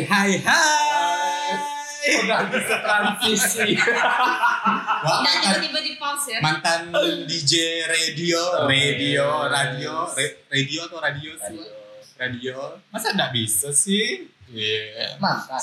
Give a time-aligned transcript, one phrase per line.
[0.00, 1.52] Hai hai hai.
[2.24, 3.76] Udah bisa transisi.
[5.04, 6.38] Wah, Dan mantan, tiba-tiba di pause ya.
[6.40, 6.88] mantan
[7.28, 11.60] DJ radio, radio, radio, Re- radio atau radio sih?
[12.16, 12.80] Radio.
[12.88, 14.24] Masa nggak bisa sih?
[14.48, 15.20] Iya.
[15.20, 15.60] Mantan.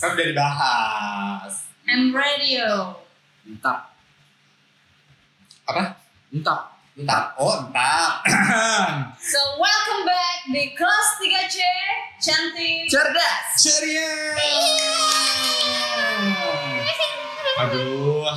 [0.00, 1.52] Kan udah dibahas.
[1.84, 3.04] M Radio.
[3.44, 3.92] Entah.
[5.68, 6.00] Apa?
[6.32, 6.72] Entah.
[6.96, 7.36] Entah.
[7.36, 8.24] Oh, entah.
[9.20, 11.56] So welcome back di kelas 3C
[12.22, 12.86] Cantik.
[12.86, 13.58] Cerdas.
[13.58, 14.14] Ceria.
[17.66, 18.30] Aduh,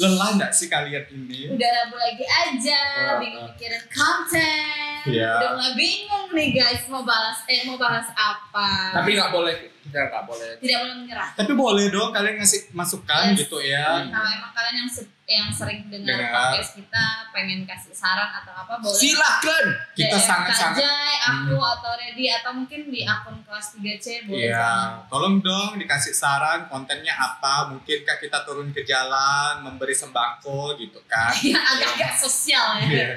[0.00, 1.52] lelah nggak sih kalian ini?
[1.52, 2.80] Udah rabu lagi aja,
[3.12, 3.52] Uh, bingung uh.
[3.52, 4.95] mikirin konten.
[5.08, 5.32] Iya.
[5.36, 8.68] Udah mulai bingung nih guys mau balas eh mau bahas apa.
[8.92, 10.50] Tapi nggak boleh kita nggak boleh.
[10.58, 11.28] tidak boleh menyerah.
[11.32, 13.38] Tapi boleh dong kalian ngasih masukan Yes.
[13.40, 14.02] gitu ya.
[14.02, 14.10] Hmm.
[14.10, 18.78] Kalau emang kalian yang se- yang sering dengar podcast kita pengen kasih saran atau apa
[18.78, 18.94] boleh.
[18.94, 19.64] Silakan.
[19.90, 25.10] Kita Kak Jai, aku atau Ready atau mungkin di akun kelas 3C boleh Iya, banget.
[25.10, 27.66] tolong dong dikasih saran kontennya apa.
[27.68, 31.34] Mungkinkah kita turun ke jalan memberi sembako gitu kan?
[31.42, 32.86] Yang agak-agak sosial ya.
[32.86, 33.08] Iya,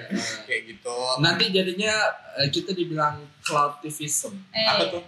[0.43, 0.97] kayak gitu.
[1.19, 4.35] Nanti jadinya eh, kita dibilang cloudtivism.
[4.51, 5.03] Eh, Apa tuh?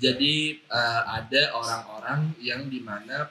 [0.00, 3.30] Jadi eh, ada orang-orang yang di mana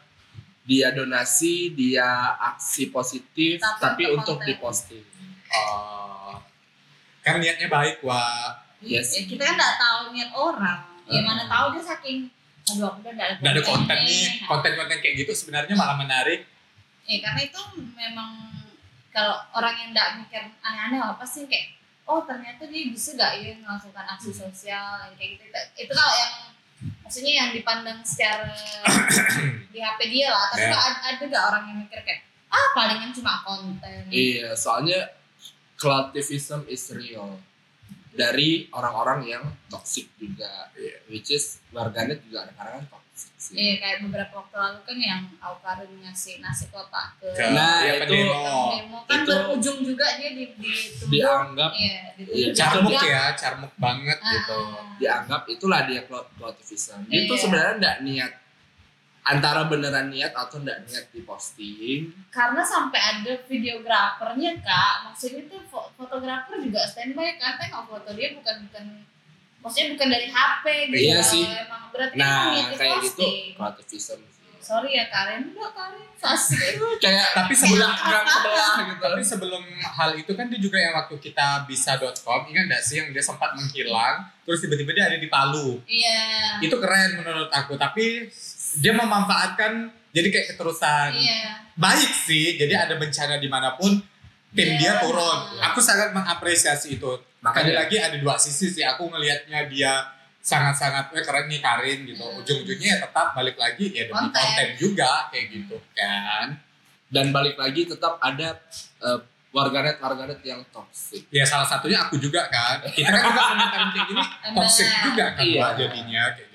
[0.64, 2.06] dia donasi, dia
[2.38, 5.02] aksi positif, Tapi tapi, untuk diposting.
[5.50, 6.38] Oh,
[7.20, 8.70] kan niatnya baik, Wak.
[8.80, 9.18] Yes.
[9.18, 10.80] Ya, kita kan nggak tahu niat orang.
[11.10, 11.26] Ya Hmm.
[11.26, 12.30] mana tahu dia saking
[12.70, 16.46] aduh aku udah nggak ada ada konten nih, konten-konten kayak gitu sebenarnya malah menarik.
[17.10, 17.58] Ya karena itu
[17.98, 18.30] memang
[19.10, 21.79] kalau orang yang nggak mikir aneh-aneh apa sih kayak
[22.10, 25.46] oh ternyata dia bisa gak ya melakukan aksi sosial yang kayak gitu.
[25.78, 26.34] Itu kalau yang
[27.06, 28.50] maksudnya yang dipandang secara
[29.74, 30.50] di HP dia lah.
[30.50, 30.70] Tapi Ya.
[30.74, 34.10] nggak ada, gak orang yang mikir kayak ah palingan cuma konten.
[34.10, 35.14] Iya, soalnya
[35.78, 37.38] cloudtivism is real
[38.12, 40.70] dari orang-orang yang toxic juga,
[41.08, 43.54] which is warganet juga ada kadang toxic sih.
[43.54, 48.02] Iya kayak beberapa waktu lalu kan yang Aukarin ngasih nasi kotak ke Nah, ya, itu-
[48.02, 48.42] pendemo.
[48.72, 53.24] demo kan itu- berujung juga dia di dituduh Dianggap iya dituduh Iya, Carmuk dianggap- ya,
[53.36, 54.60] carmuk banget Ah, gitu.
[54.98, 57.00] dianggap itulah dia cloudtivism.
[57.06, 57.42] Dia tuh Iya.
[57.42, 58.32] sebenarnya enggak niat
[59.30, 62.10] antara beneran niat atau enggak niat diposting.
[62.30, 68.34] karena sampai ada videografernya kak maksudnya tuh fo- fotografer juga standby kan tengok foto dia
[68.34, 68.86] bukan bukan
[69.60, 71.46] maksudnya bukan dari HP gitu Iya sih.
[71.46, 73.44] emang berarti Nah, niat kayak gitu diposting.
[73.54, 74.20] cloudtivism.
[74.60, 77.90] sorry ya Karen enggak Karen fasik Kayak Tapi sebelum
[78.28, 79.02] sebelah gitu.
[79.02, 83.10] Tapi sebelum hal itu kan dia juga yang waktu kita bisa.com ingat gak sih yang
[83.10, 85.80] dia sempat menghilang terus tiba-tiba dia ada di Palu.
[85.86, 88.28] iya Itu keren menurut aku tapi
[88.76, 89.72] dia memanfaatkan
[90.10, 91.14] jadi kayak keterusan.
[91.14, 93.98] iya Baik sih, jadi ada bencana di mana pun
[94.52, 95.02] tim dia Iya.
[95.02, 95.40] turun.
[95.64, 97.08] Aku sangat mengapresiasi itu.
[97.08, 98.84] Sekali Makanya lagi ada dua sisi sih.
[98.84, 100.04] Aku ngelihatnya dia
[100.40, 102.20] sangat-sangat eh, keren nih Karin gitu.
[102.20, 102.36] Hmm.
[102.38, 104.36] Ujung-ujungnya ya tetap balik lagi ya demi Konten.
[104.36, 106.58] konten juga kayak gitu kan.
[107.10, 108.54] dan balik lagi tetap ada
[109.00, 109.20] eh,
[109.50, 111.26] warganet-warganet yang toxic.
[111.30, 112.84] Ya salah satunya aku juga kan.
[112.84, 115.66] Kita kan juga komentarin kayak gini toxic juga kan Iya.
[115.76, 116.49] Jadinya kayak.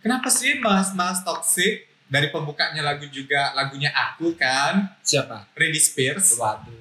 [0.00, 1.88] Kenapa sih bahas-bahas toxic?
[2.10, 5.46] Dari pembukanya lagu juga lagunya aku kan, Siapa?
[5.54, 6.34] Ready Spears.
[6.40, 6.80] Waduh.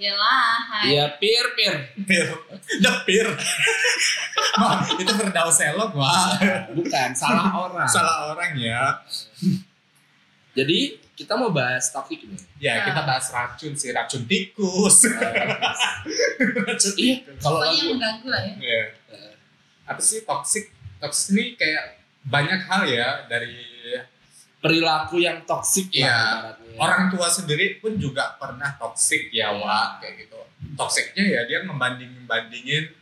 [0.00, 0.96] Iyalah, hai.
[0.96, 1.74] Iya, pir pir.
[2.08, 2.26] Pir,
[2.80, 3.26] depir.
[4.60, 6.32] Wah, itu Firdaus Selok, wah.
[6.72, 7.84] Bukan, salah orang.
[7.84, 9.04] Salah orang ya.
[10.56, 12.40] Jadi kita mau bahas toxic ini.
[12.56, 15.04] Ya, kita bahas racun sih, racun tikus.
[16.66, 18.54] racun Iya, kalau yang lagu mengganggu lah ya.
[18.56, 18.82] Iya.
[19.12, 19.32] eh,
[19.84, 20.72] Apa sih toxic?
[20.96, 23.56] Toxic ini kayak banyak hal ya dari
[24.60, 26.76] perilaku yang toxic lah ibaratnya.
[26.76, 30.36] orang tua sendiri pun juga pernah toxic ya, Wak, kayak gitu.
[30.76, 32.92] Toksiknya ya dia membanding-bandingin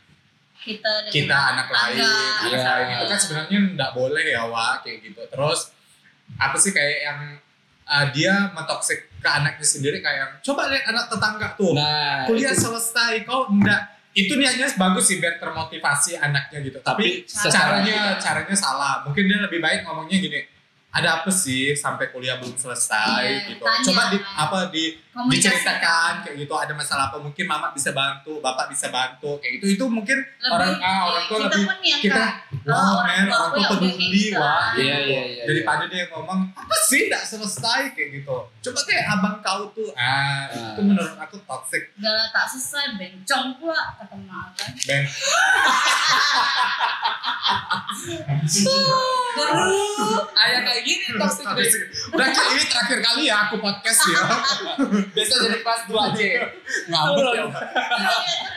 [0.55, 2.63] Kita dengan kita anak lain, anak Iya.
[2.65, 5.21] lain itu kan sebenarnya nggak boleh ya, Wak, kayak gitu.
[5.27, 5.59] Terus
[6.35, 7.19] apa sih kayak yang
[7.85, 12.55] uh, dia mentoksik ke anaknya sendiri kayak yang, coba lihat anak tetangga tuh Nah, kuliah
[12.55, 16.79] itu- selesai kau enggak itu niatnya bagus sih biar termotivasi anaknya gitu.
[16.83, 19.05] Tapi, Tapi caranya caranya salah.
[19.07, 20.58] Mungkin dia lebih baik ngomongnya gini
[20.89, 21.71] ada apa sih?
[21.73, 23.61] Sampai kuliah belum selesai Iya, gitu.
[23.61, 23.85] tanya.
[23.85, 24.83] coba di apa di
[25.29, 26.49] diceritakan kayak gitu.
[26.51, 27.17] Ada masalah apa?
[27.17, 29.65] Mungkin mama bisa bantu bapak bisa bantu kayak gitu.
[29.71, 32.31] Itu mungkin Lebih, orang ah, orang iya, tua kita lebih pun yang kita Kak,
[32.63, 34.33] wow orang men tua orang tua peduli gitu.
[34.35, 35.05] wah Iya, gitu.
[35.05, 37.01] iya, iya, daripada dia ngomong apa sih?
[37.05, 38.37] Tidak selesai kayak gitu.
[38.59, 40.73] Coba kayak abang kau tuh ah Ah.
[40.73, 41.93] itu menurut aku toxic.
[41.95, 42.95] Gak tak selesai.
[42.95, 44.49] Bencong pula kata kan.
[44.85, 45.03] Ben.
[50.35, 51.69] Ayah kayak gini toxic deh.
[52.11, 54.21] Berarti ini terakhir kali ya aku podcast ya.
[55.15, 56.25] Biasa jadi kelas 2 aja.
[56.89, 57.45] Ngambek ya.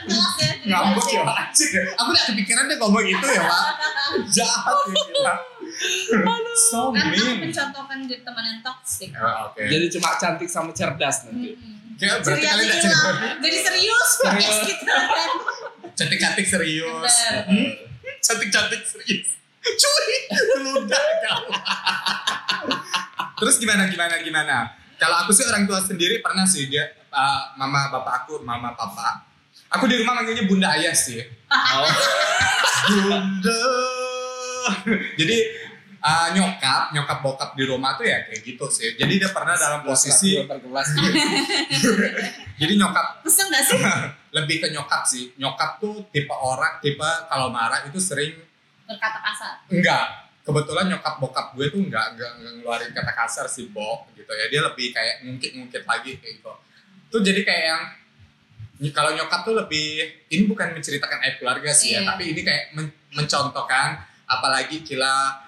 [0.05, 0.51] Jelas ya.
[0.67, 1.81] Ngambek ya anjir.
[1.95, 3.67] Aku gak kepikiran dia ngomong itu ya, Pak.
[4.29, 5.33] Jahat ya.
[6.53, 7.49] so kan aku mean.
[7.49, 9.65] mencontohkan jadi teman yang toxic Oh, Oke.
[9.65, 11.57] Jadi cuma cantik sama cerdas nanti.
[11.57, 11.97] Mm-mm.
[11.97, 12.83] Kayak berarti Ceria kalian hilang.
[12.83, 13.27] cerita.
[13.41, 15.31] jadi serius podcast kita kan
[15.93, 17.13] Cantik-cantik serius.
[17.45, 17.69] Hmm?
[18.17, 19.29] Cantik-cantik serius.
[19.63, 20.15] Cuy,
[20.59, 21.43] ludah kau.
[23.39, 24.57] Terus gimana gimana gimana?
[24.99, 29.23] Kalau aku sih orang tua sendiri pernah sih dia uh, mama bapak aku, mama papa.
[29.73, 31.23] Aku di rumah manggilnya bunda ayah sih.
[31.49, 31.89] Oh.
[32.87, 33.63] Bunda.
[35.17, 35.37] Jadi
[36.03, 38.93] uh, nyokap, nyokap bokap di rumah tuh ya kayak gitu sih.
[38.99, 40.37] Jadi dia pernah dalam posisi
[42.61, 43.81] jadi nyokap kesel gak sih
[44.37, 45.33] lebih ke nyokap sih.
[45.39, 48.35] Nyokap tuh tipe orang tipe kalau marah itu sering
[48.85, 50.05] berkata kasar enggak.
[50.43, 54.51] Kebetulan nyokap bokap gue tuh enggak enggak, enggak ngeluarin kata kasar sih, Bo, gitu ya.
[54.51, 56.51] Dia lebih kayak ngungkit-ngungkit lagi kayak gitu.
[57.07, 57.81] Tuh jadi kayak yang
[58.89, 62.09] kalau nyokap tuh lebih ini bukan menceritakan aib keluarga sih ya, Iya.
[62.09, 63.95] tapi ini kayak men- mencontohkan
[64.25, 65.39] apalagi Kila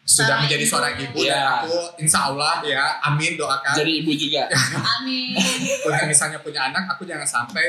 [0.00, 0.70] sudah menjadi ibu.
[0.70, 1.32] seorang ibu Iya.
[1.32, 4.46] dan aku insya Allah ya amin doakan Jadi ibu juga.
[5.00, 5.32] amin
[5.80, 7.64] punya misalnya punya anak aku jangan sampai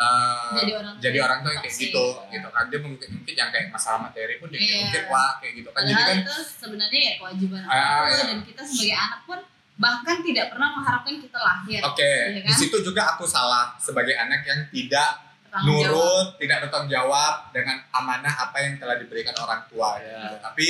[0.00, 3.50] uh, jadi orang jadi orang tua yang kayak gitu gitu kan dia mungkin mungkin yang
[3.50, 4.76] kayak masalah materi pun dia Iya.
[4.82, 8.24] mungkin wah kayak gitu kan jadi kan itu sebenarnya ya kewajiban Ah, orang tua iya.
[8.26, 9.38] dan kita sebagai anak pun
[9.76, 12.54] bahkan tidak pernah mengharapkan kita lahir oke Iya di kan?
[12.54, 15.10] situ juga aku salah sebagai anak yang tidak
[15.46, 15.90] Tanggung jawab.
[15.90, 20.16] nurut tidak bertanggung jawab dengan amanah apa yang telah diberikan orang tua Iya.
[20.22, 20.36] gitu.
[20.40, 20.66] tapi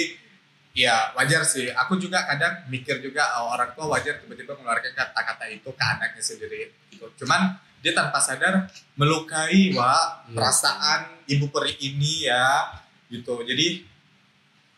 [0.72, 5.44] ya wajar sih aku juga kadang mikir juga oh, orang tua wajar tiba-tiba mengeluarkan kata-kata
[5.48, 9.88] itu ke anaknya sendiri gitu cuman dia tanpa sadar melukai wa
[10.28, 10.36] Iya.
[10.36, 12.76] perasaan ibu peri ini ya
[13.08, 13.40] gitu.
[13.40, 13.88] Jadi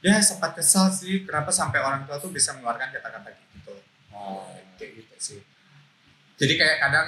[0.02, 3.74] ya sempat kesal sih kenapa sampai orang tua tuh bisa mengeluarkan kata-kata gitu.
[4.10, 5.40] Oh, kayak gitu sih.
[6.38, 7.06] Jadi kayak kadang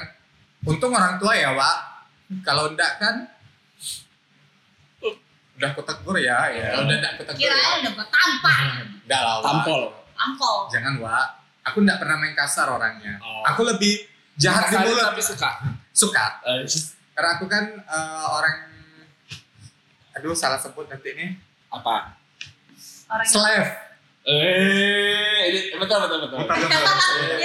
[0.64, 1.78] untung orang tua ya Wak.
[2.42, 3.30] Kalau enggak kan
[5.54, 6.74] udah kutegur ya ya.
[6.74, 6.82] Oh.
[6.82, 7.74] udah enggak kutegur kirain ya.
[7.86, 8.62] udah gue tampar.
[9.04, 9.34] Enggak lah.
[9.44, 9.82] Tampol.
[10.16, 10.56] tampol.
[10.72, 11.26] Jangan Wak.
[11.70, 13.14] Aku enggak pernah main kasar orangnya.
[13.22, 13.46] Oh.
[13.46, 13.94] aku lebih
[14.36, 15.50] jahat di mulut tapi suka.
[15.90, 16.66] suka Eh,
[17.12, 18.56] karena aku kan eh, orang
[20.12, 21.26] aduh salah sebut nanti ini
[21.68, 22.14] apa?
[23.06, 23.70] orang slave
[24.24, 26.38] Eh, ini betul betul betul.
[26.40, 27.36] Betul, betul.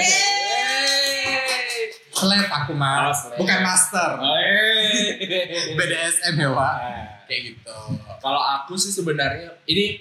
[2.10, 3.36] Slave aku mah Oh, slave.
[3.36, 5.72] bukan master Eh.
[5.72, 7.04] BDSM ya Wak Ah.
[7.24, 7.78] kayak gitu
[8.18, 10.00] Kalau aku sih sebenarnya ini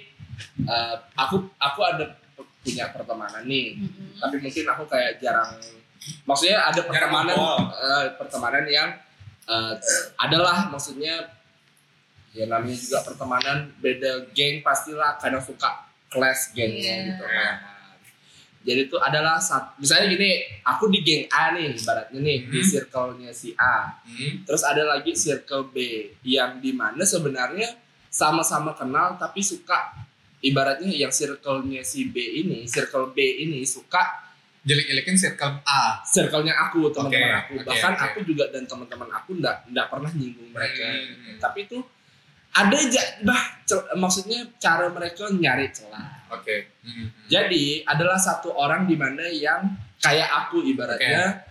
[0.61, 2.15] eh, aku aku ada
[2.59, 4.19] punya pertemanan nih, Mm-mm.
[4.19, 5.47] tapi mungkin aku kayak jarang
[6.23, 7.35] maksudnya ada pertemanan
[7.69, 8.89] eh, pertemanan yang
[9.45, 9.73] eh,
[10.15, 11.27] adalah maksudnya
[12.29, 17.05] ya namanya juga pertemanan beda geng pastilah kadang suka clash gengnya Iya.
[17.09, 17.55] gitu kan.
[18.59, 22.67] Jadi itu adalah saat misalnya gini, aku di geng A nih ibaratnya nih di Hmm.
[22.67, 23.97] circle-nya si A.
[24.03, 24.43] Hmm.
[24.43, 25.75] Terus ada lagi circle B
[26.21, 27.71] yang di mana sebenarnya
[28.11, 29.95] sama-sama kenal tapi suka
[30.43, 34.27] ibaratnya yang circle-nya si B ini, circle B ini suka
[34.59, 37.53] jelik-jelikin circle A circle-nya aku, teman-teman Oke, aku.
[37.63, 38.03] Bahkan oke.
[38.03, 40.83] aku juga dan teman-teman aku ndak ndak pernah nyinggung mereka.
[40.83, 41.37] Hmm.
[41.39, 41.77] Tapi itu
[42.49, 46.27] ada aja bah cel- maksudnya cara mereka nyari celah.
[46.35, 46.75] Oke.
[46.83, 47.07] Hmm.
[47.31, 49.63] Jadi adalah satu orang di mana yang
[50.03, 51.45] kayak aku ibaratnya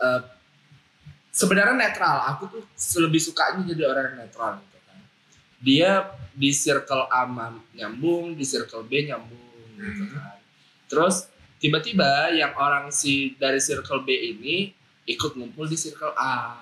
[0.00, 0.20] eh,
[1.30, 2.24] sebenarnya netral.
[2.34, 2.62] Aku tuh
[3.00, 4.98] lebih sukanya jadi orang yang netral gitu kan.
[5.60, 5.90] Dia
[6.32, 7.28] di circle A
[7.72, 9.44] nyambung, di circle B nyambung
[9.76, 10.12] gitu Hmm.
[10.16, 10.36] kan.
[10.88, 14.70] Terus tiba-tiba yang orang si dari circle B ini
[15.04, 16.60] ikut ngumpul di circle A.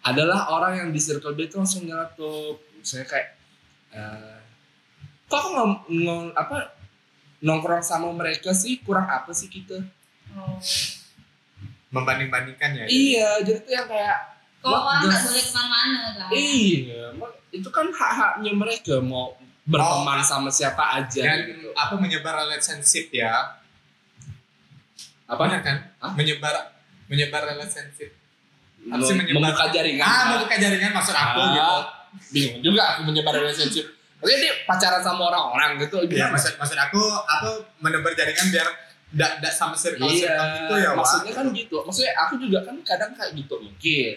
[0.00, 2.58] Adalah orang yang di circle B itu langsung nyeletuk.
[2.78, 3.28] Misalnya kayak
[3.92, 4.38] eh,
[5.26, 6.72] kok aku ngom, ngom- apa
[7.38, 9.78] nongkrong sama mereka sih kurang apa sih kita?
[10.32, 10.60] Oh.
[11.88, 14.16] membanding-bandingkan ya Iya, jadi tuh yang kayak
[14.60, 17.04] kalau What orang nggak boleh ke mana-mana kan iya,
[17.48, 21.72] itu kan hak-haknya mereka mau berteman sama siapa aja dan gitu.
[21.72, 23.56] apa menyebar relationship ya
[25.28, 25.44] Apa?
[25.44, 26.12] benar kan Hah?
[26.12, 26.54] menyebar
[27.06, 28.10] menyebar relationship
[28.82, 29.52] Apa sih Mem- menyebar?
[29.52, 30.02] membuka jaringan.
[30.02, 31.76] ah membuka jaringan maksud aku Ah, gitu
[32.28, 33.84] Bingung juga aku menyebar relationship.
[34.18, 36.00] Maksudnya dia pacaran sama orang-orang gitu.
[36.00, 36.32] ya gimana?
[36.32, 38.68] maksud maksud aku aku menebar jaringan biar
[39.08, 41.76] tidak tidak sama circle Iya, circle gitu ya maksudnya kan gitu.
[41.78, 44.14] Maksudnya aku juga kan kadang kayak gitu mungkin.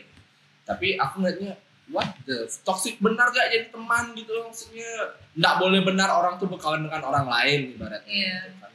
[0.64, 1.52] Tapi aku ngeliatnya
[1.90, 4.88] what the toxic benar gak jadi teman gitu maksudnya
[5.34, 8.36] nggak boleh benar orang tuh berkawan dengan orang lain ibaratnya Iya.
[8.48, 8.72] gitu kan.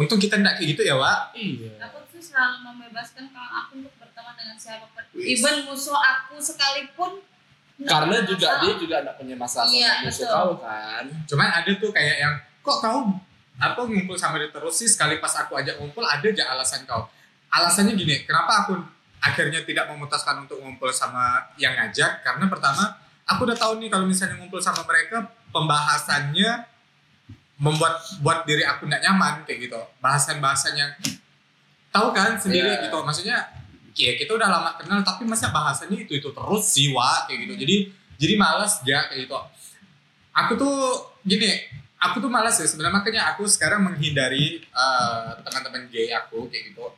[0.00, 1.70] Untung kita tidak kayak gitu ya Wak Iya.
[1.82, 5.36] aku tuh selalu membebaskan kawan aku untuk berteman dengan siapa pun Wis.
[5.36, 7.20] even musuh aku sekalipun
[7.80, 8.60] Karena juga masalah.
[8.60, 10.34] dia juga nggak punya masalah Iya, sama musuh betul.
[10.34, 11.04] kau kan.
[11.26, 13.00] cuman ada tuh kayak yang kok kau
[13.56, 17.04] apa ngumpul sama dia terus sih sekali pas aku ajak ngumpul ada aja alasan kau
[17.48, 18.72] alasannya gini kenapa aku
[19.20, 24.04] akhirnya tidak memutuskan untuk ngumpul sama yang ngajak karena pertama aku udah tahu nih kalau
[24.04, 26.69] misalnya ngumpul sama mereka pembahasannya
[27.60, 29.80] membuat buat diri aku nggak nyaman kayak gitu.
[30.00, 30.90] Bahasan-bahasan yang
[31.92, 32.88] tahu kan sendiri Iya.
[32.88, 32.98] gitu.
[33.04, 33.36] Maksudnya
[33.92, 37.54] ya kita udah lama kenal tapi masa bahasannya itu itu terus sih wa kayak gitu.
[37.60, 37.76] Jadi
[38.16, 39.36] jadi malas ya kayak gitu.
[40.32, 40.76] Aku tuh
[41.20, 41.52] gini
[42.00, 42.64] aku tuh malas ya.
[42.64, 46.88] Sebenarnya makanya aku sekarang menghindari eh, teman-teman gay aku kayak gitu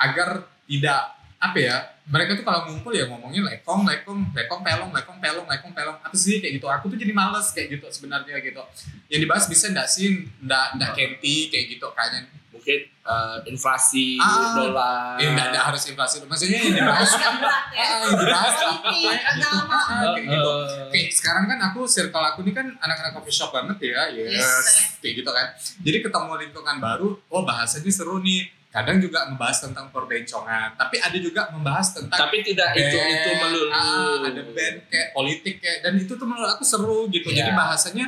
[0.00, 1.02] agar tidak
[1.46, 1.76] apa ya
[2.06, 5.96] mereka tuh kalau ngumpul ya ngomongin lekong lekong lekong pelong lekong pelong lekong pelong.
[5.98, 6.66] Apa sih kayak gitu.
[6.66, 8.62] Aku tuh jadi males kayak gitu sebenarnya gitu.
[9.08, 10.06] Yang dibahas bisa nggak sih
[10.38, 15.14] nggak nggak kenti kayak gitu kayaknya mungkin eh, inflasi Ah, dolar.
[15.16, 16.22] eh nggak nggak harus inflasi.
[16.22, 17.82] Maksudnya yang dibahas Agak berat ya.
[17.82, 19.28] ah, yang dibahas Politik, gitu.
[19.28, 19.76] agama.
[19.76, 20.52] Ah, kayak gitu.
[20.56, 24.30] Eh, Oke, sekarang kan aku circle aku ini kan anak-anak coffee shop banget ya, yes,
[24.32, 24.66] Yes.
[24.98, 25.46] kayak gitu kan.
[25.80, 28.46] Jadi ketemu lingkungan baru, oh bahasanya seru nih.
[28.68, 33.30] Kadang juga membahas tentang perbencongan, tapi ada juga membahas tentang tapi tidak itu band, itu
[33.34, 37.28] melulu ah, ada band kayak politik kayak dan itu tuh menurut aku seru gitu.
[37.28, 37.56] Jadi Iya.
[37.56, 38.06] bahasanya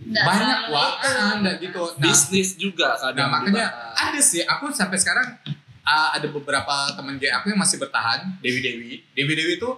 [0.00, 1.06] Nggak banyak wah, itu.
[1.06, 1.82] ah, enggak gitu.
[1.84, 4.02] Nah, bisnis juga Nah kadang makanya dibahas.
[4.02, 5.28] ada sih aku sampai sekarang
[5.80, 9.70] uh, ada beberapa temen gay aku yang masih bertahan Dewi Dewi Dewi Dewi itu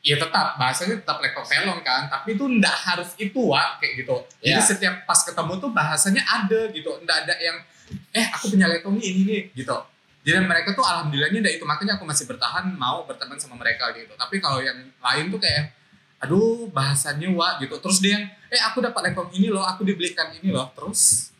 [0.00, 4.14] ya tetap bahasanya tetap lekok pelong kan tapi itu ndak harus itu wa kayak gitu
[4.38, 4.62] jadi Ya.
[4.62, 7.58] setiap pas ketemu tuh bahasanya ada gitu ndak ada yang
[8.14, 9.42] eh aku punya lekong nih ini nih.
[9.54, 9.76] Gitu.
[10.26, 11.64] Jadi mereka tuh alhamdulillahnya ndak itu.
[11.64, 14.10] Makanya aku masih bertahan mau berteman sama mereka gitu.
[14.18, 15.70] Tapi kalau yang lain tuh kayak
[16.18, 17.78] aduh bahasanya wa gitu.
[17.78, 20.66] Terus dia yang eh aku dapat lekong ini loh aku dibelikan ini loh.
[20.74, 21.30] Terus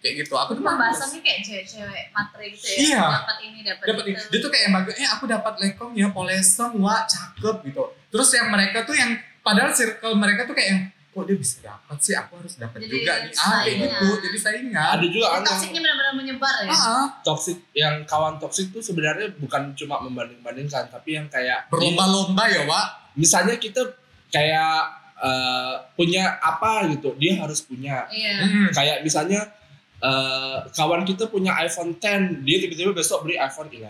[0.00, 0.32] kayak gitu.
[0.32, 0.64] Aku tuh.
[0.64, 2.76] Pembahasannya kayak cewek-cewek matre gitu ya.
[2.80, 3.04] Iya.
[3.04, 4.24] Dapat ini, dapat itu.
[4.32, 7.84] dia tuh kayak yang bagus eh aku dapat lekong ya wah cakep gitu.
[8.08, 9.12] Terus yang mereka tuh yang
[9.44, 10.82] padahal circle mereka tuh kayak yang
[11.12, 12.16] kok dia bisa dapat sih?
[12.16, 13.32] Aku harus dapat juga nih.
[13.36, 14.06] Ah kayak gitu.
[14.24, 14.88] Jadi saingan.
[14.96, 16.72] Ada juga yang toksiknya benar-benar menyebar ya.
[16.72, 22.64] ah, toxic yang kawan toxic tuh sebenarnya bukan cuma membanding-bandingkan tapi yang kayak berlomba-lomba ya
[22.64, 23.14] Wak?
[23.20, 23.84] Misalnya kita
[24.32, 28.08] kayak eh, punya apa gitu dia harus punya.
[28.08, 28.42] Iya.
[28.42, 28.68] Hmm.
[28.72, 29.46] kayak misalnya
[30.02, 33.86] eh, kawan kita punya iPhone 10 dia tiba-tiba besok beli iPhone 11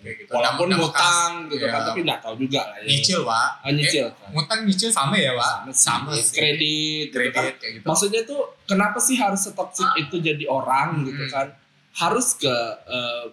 [0.00, 0.30] Kayak gitu.
[0.32, 1.70] walaupun ngutang gitu Iya.
[1.70, 4.28] kan tapi nggak tahu juga lah ya nyicil Wak Ah, nyicil kan.
[4.32, 6.32] ngutang nyicil sama ya Wak sama, sama sih.
[6.32, 7.32] kredit gitu kan.
[7.36, 11.30] kredit kayak gitu maksudnya tuh kenapa sih harus setoksik itu jadi orang gitu Hmm.
[11.30, 11.46] kan
[11.94, 12.54] harus ke
[12.88, 13.24] eh,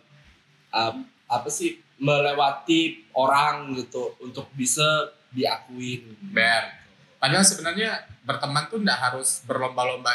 [0.71, 0.95] um,
[1.25, 4.83] apa sih melewati orang gitu untuk bisa
[5.29, 6.67] diakuin Ber.
[7.15, 10.11] Padahal sebenarnya berteman tuh nggak harus berlomba-lomba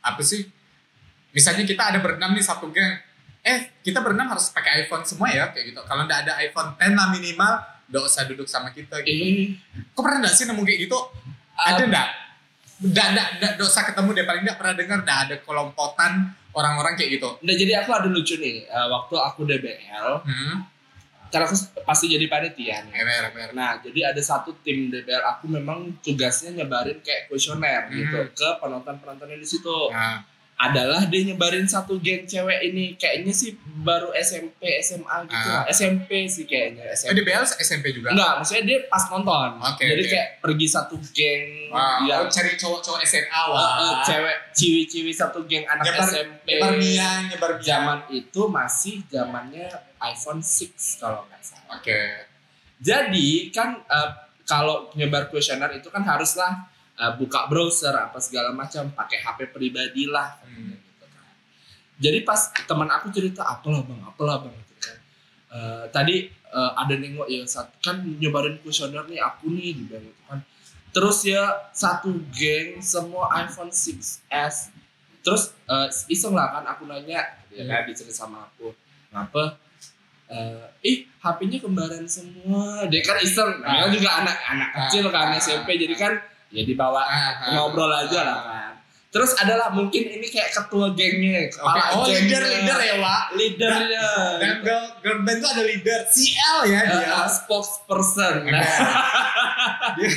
[0.00, 0.44] apa sih?
[1.32, 2.92] Misalnya kita ada berenam nih satu geng,
[3.42, 5.80] eh kita berenam harus pakai iPhone semua ya kayak gitu.
[5.82, 7.52] Kalau nggak ada iPhone 10 lah minimal,
[7.88, 9.10] nggak usah duduk sama kita gitu.
[9.10, 9.56] eh
[9.90, 10.98] Kok pernah nggak sih nemu kayak gitu?
[11.52, 12.08] Ada nggak?
[12.82, 13.06] Nggak,
[13.38, 14.24] nggak, usah ketemu deh.
[14.24, 16.12] Paling nggak pernah dengar nggak ada kelompotan
[16.52, 17.28] orang-orang kayak gitu.
[17.40, 20.68] Nah jadi aku ada lucu nih eh, waktu aku DBL Hmm.
[21.32, 21.56] karena aku
[21.88, 22.92] pasti jadi panitia nih.
[22.92, 23.56] Emer.
[23.56, 27.96] Nah jadi ada satu tim DBL aku memang tugasnya nyebarin kayak kuesioner Hmm.
[27.96, 29.88] gitu ke penonton-penontonnya di situ.
[29.88, 30.20] Nah,
[30.62, 35.54] Adalah dia nyebarin satu geng cewek ini kayaknya sih baru SMP SMA gitu Ah.
[35.58, 35.64] lah.
[35.66, 37.12] SMP sih kayaknya SMP.
[37.12, 38.14] di BL SMP juga.
[38.14, 39.58] Enggak, maksudnya dia pas nonton.
[39.58, 40.08] Oke, Jadi oke.
[40.08, 41.44] kayak pergi satu geng
[42.04, 43.70] yang oh, cari cowok-cowok SMA eh, wah.
[43.76, 46.46] eh, cewek ciwi-ciwi satu geng anak Nyebar- SMP.
[46.48, 47.50] Nyebar miang, nyebar.
[47.58, 49.66] Zaman itu masih zamannya
[50.00, 51.74] iPhone 6 kalau nggak salah.
[51.74, 52.00] Oke.
[52.78, 54.10] Jadi kan eh,
[54.44, 60.04] kalau nyebar kuesioner itu kan haruslah eh, buka browser apa segala macam, pakai HP pribadi
[60.06, 60.36] lah.
[60.42, 60.76] Hmm.
[60.76, 61.24] Gitu kan.
[61.98, 64.96] Jadi pas teman aku cerita apalah bang, apalah bang gitu kan.
[65.52, 70.22] Eh, tadi eh, ada nengok ya saat kan nyebarin kuesioner nih aku nih dibilang gitu
[70.26, 70.40] kan.
[70.92, 74.68] Terus ya satu geng semua iPhone 6s.
[75.22, 78.72] Terus eh, iseng lah kan aku nanya ya kan dicerita sama aku.
[79.12, 79.56] Ngapa?
[80.32, 82.88] Eh, ih HP-nya kembaran semua.
[82.88, 83.60] Dia kan iseng.
[83.60, 83.92] Dia Ah.
[83.92, 85.36] juga anak-anak kecil kan Ah.
[85.36, 86.12] SMP jadi kan
[86.52, 87.50] ya dibawa Ah, ah.
[87.54, 88.68] ngobrol aja lah kan.
[89.08, 91.52] Terus adalah mungkin ini kayak ketua gengnya, Oke.
[91.54, 93.22] kepala Oh gengnya, leader leader ya Wak.
[93.34, 94.06] leadernya,
[94.38, 97.20] Dan girl, girl band tuh ada leader CL ya Eh, dia.
[97.26, 98.34] spokesperson.
[98.46, 98.64] Nah.
[99.98, 100.16] Dia-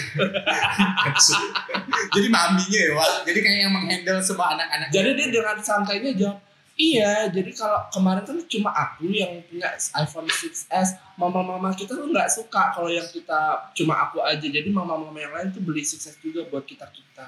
[2.10, 3.10] Jadi maminya ya Wak.
[3.25, 4.88] Jadi kayak yang menghandle semua anak-anak.
[4.89, 6.38] Jadi dia dengan santainya jawab,
[6.75, 7.27] iya.
[7.32, 10.70] Jadi kalau kemarin kan cuma aku yang punya iPhone 6s,
[11.15, 14.44] mama-mama kita tuh nggak suka kalau yang kita cuma aku aja.
[14.44, 17.25] Jadi mama-mama yang lain tuh beli 6s juga buat kita kita.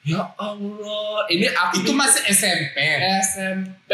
[0.00, 2.76] Ya Allah, ini aku itu masih SMP.
[3.20, 3.92] SMP.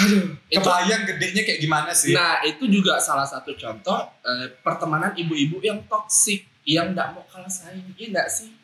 [0.00, 2.14] Aduh, itu Kebayang gedenya kayak gimana sih?
[2.14, 7.50] Nah, itu juga salah satu contoh eh, pertemanan ibu-ibu yang toksik, yang nggak mau kalah
[7.50, 7.90] saing.
[7.98, 8.59] Iya nggak sih?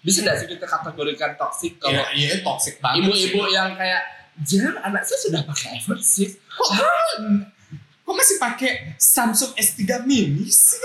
[0.00, 4.02] Bisa nggak sih kita kategorikan toksik kalau Iya, iya toxic banget ibu-ibu yang kayak,
[4.40, 6.40] jangan anak saya sudah pakai iPhone 6.
[6.56, 6.68] Kok,
[8.08, 10.80] kok masih pakai Samsung S3 mini sih?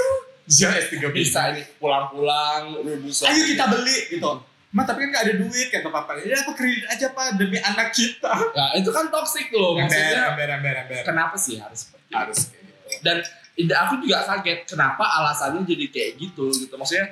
[0.60, 1.24] Ya S3 mini.
[1.24, 2.84] Bisa ini pulang-pulang.
[3.08, 4.44] Ayo kita beli gitu.
[4.76, 6.20] Ma tapi kan gak ada duit kata papa.
[6.20, 8.28] Ya aku kredit aja pak demi anak kita.
[8.28, 10.36] Nah, itu kan toxic loh maksudnya.
[10.36, 11.00] ember, ember, ember.
[11.08, 12.20] Kenapa sih harus seperti itu?
[12.20, 13.00] Harus kayak gitu.
[13.08, 13.18] dan
[13.88, 17.08] aku juga kaget kenapa alasannya jadi kayak gitu gitu maksudnya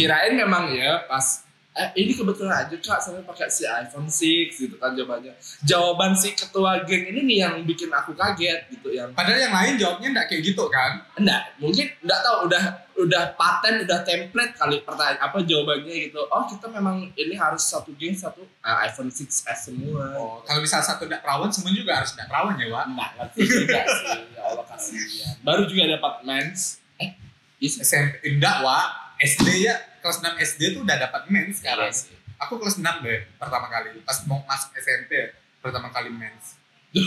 [0.00, 4.10] kirain memang ya pas eh, ini kebetulan aja kak saya pakai si iPhone 6
[4.58, 5.30] gitu kan jawabannya
[5.62, 9.74] jawaban si ketua geng ini nih yang bikin aku kaget gitu yang Padahal yang lain
[9.76, 10.98] jawabnya enggak kayak gitu kan.
[11.14, 12.64] enggak mungkin enggak tahu udah
[13.00, 17.94] udah paten udah template kali pertanyaan apa jawabannya gitu oh kita memang ini harus satu
[17.94, 22.12] geng satu ah, iPhone 6s semua Oh, kalau misal satu enggak perawan, semua juga harus
[22.12, 22.84] enggak perawan ya, Wak.
[22.88, 27.14] enggak ngerti juga sih ya Allah kasihan baru juga dapat mens eh.
[27.62, 28.86] SMP enggak, Wak.
[29.20, 31.88] SD ya kelas 6 SD tuh udah dapat mens sekarang.
[31.88, 32.16] Iya sih.
[32.40, 34.00] Aku kelas 6 deh pertama kali.
[34.02, 36.56] Pas mau masuk SMP pertama kali mens.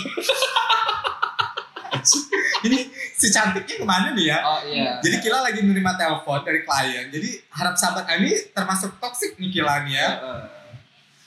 [2.64, 2.80] Ini
[3.16, 4.40] si cantiknya ke mana nih ya?
[4.44, 5.00] Oh iya.
[5.00, 7.06] Jadi Kila lagi menerima telepon dari klien.
[7.12, 10.10] Jadi harap sahabat ini termasuk toxic nih Kila nih ya.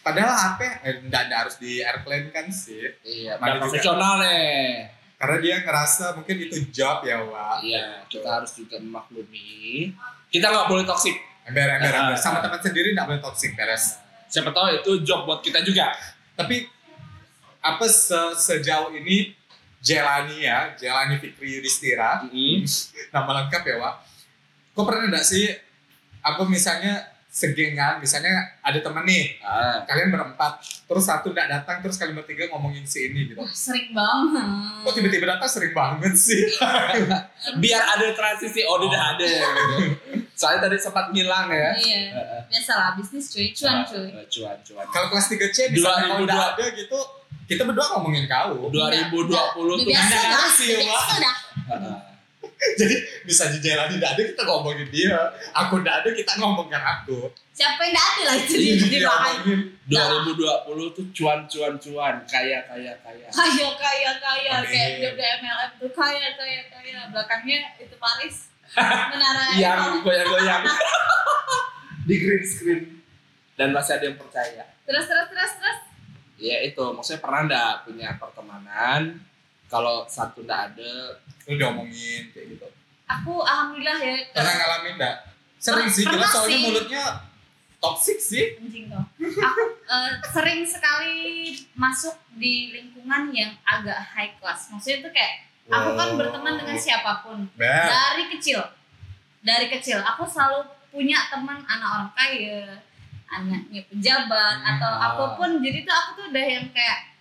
[0.04, 2.78] Padahal HP eh, enggak, enggak harus di airplane kan sih.
[3.02, 4.87] Iya, Mana profesional nih.
[5.16, 7.64] Karena dia ngerasa mungkin itu job ya, Wak.
[7.64, 9.90] Iya, kita harus juga memaklumi.
[10.28, 11.16] Kita nggak boleh toksik.
[11.47, 12.00] Ember, ember, Ah.
[12.05, 12.17] ember.
[12.17, 14.03] Sama teman sendiri enggak boleh toxic, beres.
[14.26, 15.95] Siapa tahu itu job buat kita juga.
[16.35, 16.67] Tapi
[17.61, 19.33] apa se- sejauh ini
[19.79, 22.26] Jelani ya, Jelani Fikri Yudhistira,
[23.15, 23.95] nama lengkap ya Wak.
[24.73, 25.47] Kok pernah enggak sih,
[26.21, 29.85] apa misalnya segengan, misalnya ada temen nih, Ah.
[29.85, 33.38] kalian berempat, terus satu enggak datang, terus kalian bertiga ngomongin si ini gitu.
[33.38, 34.83] Wah, sering banget.
[34.83, 36.43] Kok tiba-tiba datang sering banget sih?
[37.62, 39.76] Biar ada transisi oh udah ada ya gitu.
[40.37, 41.73] Soalnya tadi sempat ngilang ya.
[41.73, 42.02] Iya.
[42.47, 44.12] Biasalah bisnis cuy, cuan cuy.
[44.29, 44.85] Cuan, cuan.
[44.87, 46.29] Kalau kelas 3C misalnya kalau 2002.
[46.29, 46.99] udah ada gitu,
[47.49, 48.68] kita berdua ngomongin kau.
[48.68, 49.44] 2020 Udah
[49.81, 50.29] tuh.
[50.29, 51.05] dah, sih, Wak.
[51.72, 51.99] Heeh.
[52.81, 55.16] Jadi bisa di Jelani tidak ada, kita ngomongin dia.
[55.55, 57.33] Aku tidak ada, kita ngomongin aku.
[57.53, 59.33] Siapa yang nggak ada lah itu Iya, di bahan.
[59.40, 59.61] ngomongin.
[59.88, 62.14] 2020 tuh cuan, cuan, cuan.
[62.29, 63.27] Kaya, kaya, kaya.
[63.29, 70.00] Kaya kaya kaya kayak job MLM tuh kaya kaya kaya belakangnya itu Paris menara yang
[70.00, 70.62] goyang-goyang.
[72.09, 72.81] Di green screen.
[73.55, 74.64] Dan masih ada yang percaya.
[74.83, 75.79] Terus terus terus terus.
[76.37, 79.02] Ya itu maksudnya pernah nggak punya pertemanan?
[79.66, 80.92] Kalau satu nggak ada
[81.46, 82.66] Lu diomongin kayak gitu.
[83.05, 84.14] aku alhamdulillah ya.
[84.31, 85.16] Pernah ngalamin enggak?
[85.57, 86.62] Sering sih, Pernah soalnya sih.
[86.62, 87.05] mulutnya
[87.76, 88.46] toxic sih.
[88.57, 89.02] anjing tuh
[89.37, 91.16] aku eh, sering sekali
[91.72, 94.68] masuk di lingkungan yang agak high class.
[94.70, 95.35] Maksudnya itu kayak
[95.66, 97.46] aku kan berteman dengan siapa pun.
[97.55, 97.87] Ber.
[97.87, 98.61] dari kecil.
[99.40, 99.98] Dari kecil.
[100.02, 102.81] Aku selalu punya teman anak orang kaya
[103.26, 104.70] anaknya pejabat Hmm.
[104.79, 105.59] atau apa pun.
[105.59, 107.14] Jadi tuh aku tuh udah yang kayak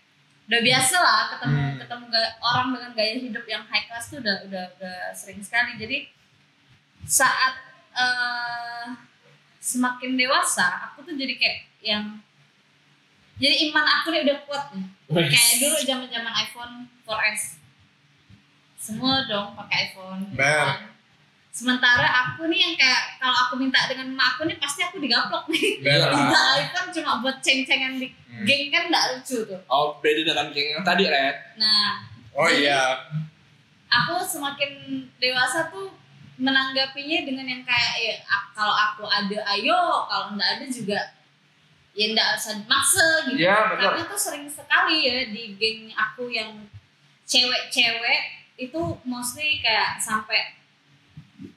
[0.46, 1.76] udah biasa lah ketemu Hmm.
[1.82, 2.06] ketemu
[2.40, 5.74] orang dengan gaya hidup yang high class tuh udah udah udah sering sekali.
[5.76, 5.98] Jadi
[7.06, 7.58] saat
[7.96, 8.86] eh,
[9.58, 12.06] semakin dewasa aku tuh jadi kayak yang
[13.36, 14.86] jadi iman aku nih udah kuat nih.
[15.10, 17.65] Kayak dulu zaman zaman iPhone 4S
[18.86, 20.46] semua dong pakai iPhone gitu Ber.
[20.46, 20.94] kan.
[21.50, 25.48] sementara aku nih yang kayak kalau aku minta dengan emak aku nih pasti aku digaplok
[25.48, 26.12] nih Ber.
[26.12, 28.44] minta iPhone cuma buat ceng-cengan di Hmm.
[28.44, 32.04] geng kan nggak lucu tuh oh beda dengan geng yang tadi Red nah
[32.36, 33.00] Oh iya.
[33.88, 34.76] aku semakin
[35.16, 35.88] dewasa tuh
[36.36, 38.16] menanggapinya dengan yang kayak ya
[38.52, 41.00] kalau aku ada ayo kalau nggak ada juga
[41.96, 43.80] ya nggak usah maksa gitu betul.
[43.80, 46.52] karena tuh sering sekali ya di geng aku yang
[47.26, 50.56] cewek-cewek itu mostly kayak sampai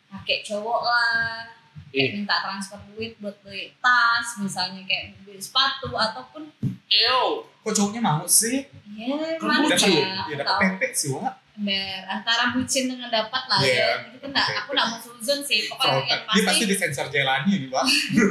[0.09, 1.47] pakai cowok lah
[1.89, 2.11] kayak Eh.
[2.15, 6.51] minta transfer duit buat beli tas misalnya kayak beli sepatu ataupun
[6.89, 7.45] Ew.
[7.61, 8.65] Kok cowoknya mau sih?
[8.91, 11.33] ya Kan mana ya Ya dapat pepek sih, Wak.
[11.55, 11.75] Ber,
[12.07, 14.53] antara bucin dengan dapat lah Iya, ya itu kan oke.
[14.57, 17.83] aku nggak mau suzon sih pokoknya yang Dia pasti pasti disensor Jelani nih, Wak.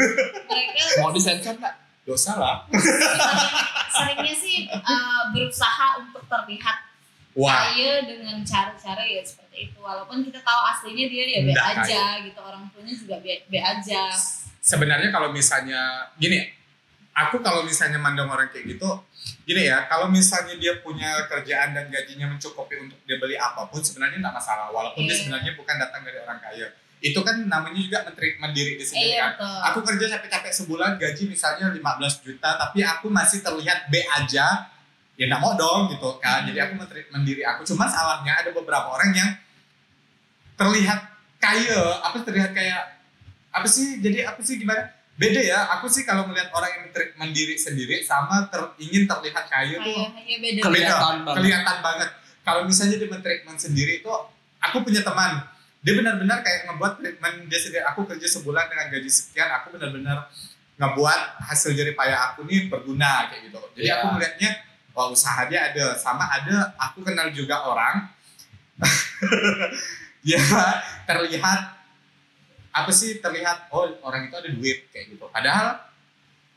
[0.47, 2.63] mereka mau disensor nggak Dosa lah.
[2.71, 3.53] sering-
[3.89, 6.86] seringnya sih uh, berusaha untuk terlihat
[7.37, 7.69] Wah.
[7.69, 9.77] kaya dengan cara-cara ya seperti itu.
[9.77, 12.39] Walaupun kita tahu aslinya dia ya be aja gitu.
[12.41, 14.09] Orang tuanya juga be, be aja.
[14.57, 16.49] Sebenarnya kalau misalnya gini
[17.13, 18.89] aku kalau misalnya mandang orang kayak gitu
[19.43, 23.79] gini ya kalau misalnya dia punya kerjaan dan gajinya mencukupi untuk dia beli apa pun
[23.79, 24.73] sebenarnya nggak masalah.
[24.73, 25.21] Walaupun dia Iya.
[25.21, 26.67] sebenarnya bukan datang dari orang kaya.
[26.97, 29.37] Itu kan namanya juga menteri mandiri di sini iya kan.
[29.37, 29.59] betul.
[29.69, 34.73] Aku kerja capek-capek sebulan gaji misalnya 15 juta tapi aku masih terlihat B aja
[35.17, 36.45] ya nggak mau dong gitu kan.
[36.45, 36.53] Hmm.
[36.53, 37.65] jadi aku menteri mandiri aku.
[37.65, 39.29] Cuma salahnya ada beberapa orang yang
[40.55, 40.99] terlihat
[41.37, 41.81] kaya.
[42.05, 42.81] Apa terlihat kayak
[43.49, 44.93] apa sih jadi apa sih gimana?
[45.17, 45.65] Beda ya.
[45.77, 49.89] Aku sih kalau melihat orang yang menteri mandiri sendiri sama ter- ingin terlihat kaya tuh
[49.89, 50.61] kayak ya beda.
[50.61, 50.69] Kelihatan.
[50.69, 51.37] kelihatan banget.
[51.41, 52.09] Kelihatan banget.
[52.45, 54.11] Kalau misalnya dia treatment sendiri itu
[54.61, 55.41] aku punya teman.
[55.81, 57.35] Dia benar-benar kayak ngebuat treatment.
[57.49, 60.29] Dia sendiri aku kerja sebulan dengan gaji sekian aku benar-benar
[60.77, 63.57] ngebuat hasil jerih payah aku nih berguna kayak gitu.
[63.73, 63.93] Jadi Iya.
[63.97, 64.49] aku melihatnya
[64.97, 68.09] wah usaha dia ada sama ada aku kenal juga orang
[70.25, 70.41] ya
[71.05, 71.77] terlihat
[72.73, 75.29] apa sih terlihat oh orang itu ada duit kayak gitu.
[75.29, 75.77] Padahal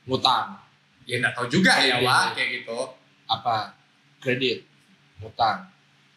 [0.09, 0.57] ngutang
[1.05, 2.37] ya nggak tahu juga ya Iya, wah iya.
[2.37, 2.79] kayak gitu.
[3.31, 3.79] apa
[4.18, 4.66] kredit
[5.22, 5.70] ngutang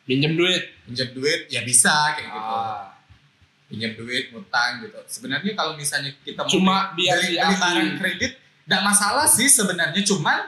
[0.07, 2.53] pinjem duit Pinjam duit ya bisa kayak gitu.
[2.59, 2.91] Ah.
[3.71, 4.99] Pinjam duit, ngutang gitu.
[5.07, 8.31] Sebenarnya kalau misalnya kita mau cuma biar beli, beli barang kredit
[8.63, 10.39] nggak masalah sih sebenarnya cuman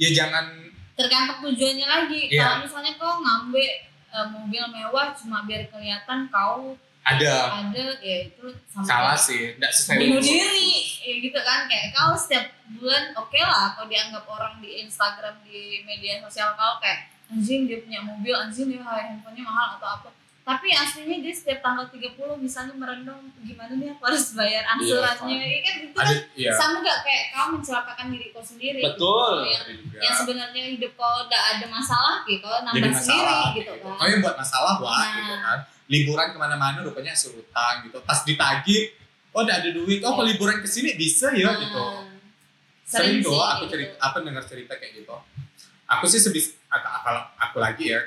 [0.00, 0.69] ya jangan
[1.00, 2.20] tergantung tujuannya lagi.
[2.28, 2.40] Iya.
[2.44, 3.70] kalau misalnya kau ngambil
[4.12, 7.34] eh, mobil mewah cuma biar kelihatan kau ada.
[7.64, 11.60] Ada ya itu sama salah kayak sih nggak sesuai bunuh diri ya gitu kan.
[11.64, 12.44] Kayak kau setiap
[12.76, 17.80] bulan oke lah kau dianggap orang di Instagram di media sosial kau kayak anjing dia
[17.80, 20.08] punya mobil anjing dia handphonenya mahal atau apa
[20.40, 25.46] tapi aslinya dia setiap tanggal 30 misalnya merendam gimana nih aku harus bayar angsurannya Iya,
[25.46, 26.50] ya kan itu kan iya.
[26.56, 28.80] sama gak kayak kau mencelakakan diri kau sendiri?
[28.82, 29.46] Betul.
[29.46, 29.98] yang, ada juga.
[30.00, 33.72] yang sebenarnya hidup kau udah ada masalah gitu jadi nambah sendiri masalah gitu gitu.
[33.84, 33.94] kan.
[33.94, 35.10] Kau yang buat masalah wah Nah.
[35.14, 35.58] gitu kan.
[35.86, 37.98] Liburan ke mana-mana rupanya suruh utang gitu.
[38.00, 38.82] Pas ditagih
[39.30, 40.00] oh udah ada duit.
[40.02, 41.84] Oh kalau liburan ke sini bisa ya Nah, gitu.
[42.82, 43.72] Sering, sering tuh aku gitu.
[43.76, 45.14] cerita apa dengar cerita kayak gitu.
[45.86, 48.00] Aku sih sebis kalau aku lagi ya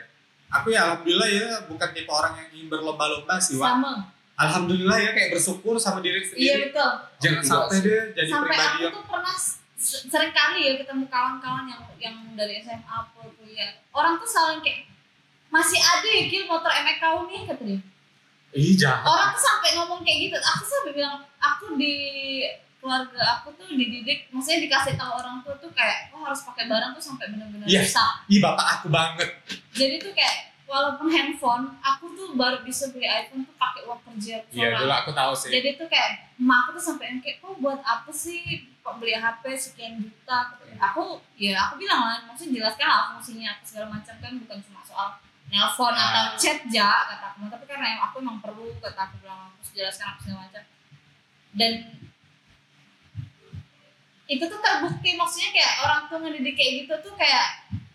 [0.54, 3.66] aku ya alhamdulillah ya bukan tipe orang yang ingin berlomba-lomba sih Wak.
[3.68, 3.94] sama.
[4.34, 6.90] Alhamdulillah ya kayak bersyukur sama diri iya sendiri betul.
[7.22, 9.36] Jangan sampai deh jadi sampai pribadi aku yang tuh pernah
[9.78, 13.78] se- sering kali ya ketemu kawan-kawan yang yang dari SMA atau kuliah.
[13.90, 14.90] Orang tuh selalu kayak
[15.50, 17.80] masih ada ya Gil motor emek kau nih kata dia.
[18.54, 19.06] Ih jahat.
[19.06, 20.38] Orang tuh sampai ngomong kayak gitu.
[20.38, 21.94] Aku sampai bilang aku di
[22.84, 26.92] keluarga aku tuh dididik maksudnya dikasih tahu orang tua tuh kayak oh harus pakai barang
[26.92, 27.80] tuh sampai benar-benar Iya.
[27.82, 29.30] rusak ih bapak aku banget.
[29.72, 34.36] Jadi tuh kayak walaupun handphone aku tuh baru bisa beli iPhone tuh pakai uang kerja
[34.50, 35.50] iya dulu aku tahu sih.
[35.50, 38.42] Jadi tuh kayak emak aku tuh sampai yang kayak kok buat apa sih?
[38.80, 40.52] Kok beli HP sekian juta?
[40.82, 44.84] Aku ya aku bilang lah maksudnya jelaskan lah fungsinya apa segala macam kan bukan cuma
[44.84, 45.10] soal
[45.48, 46.04] nelpon Ah.
[46.04, 47.48] atau chat ja kata aku.
[47.48, 50.64] Tapi karena aku emang perlu kata aku bilang aku jelaskan apa segala macam.
[51.54, 51.72] Dan
[54.34, 57.46] itu tuh terbukti maksudnya kayak orang tua ngedidik kayak gitu tuh kayak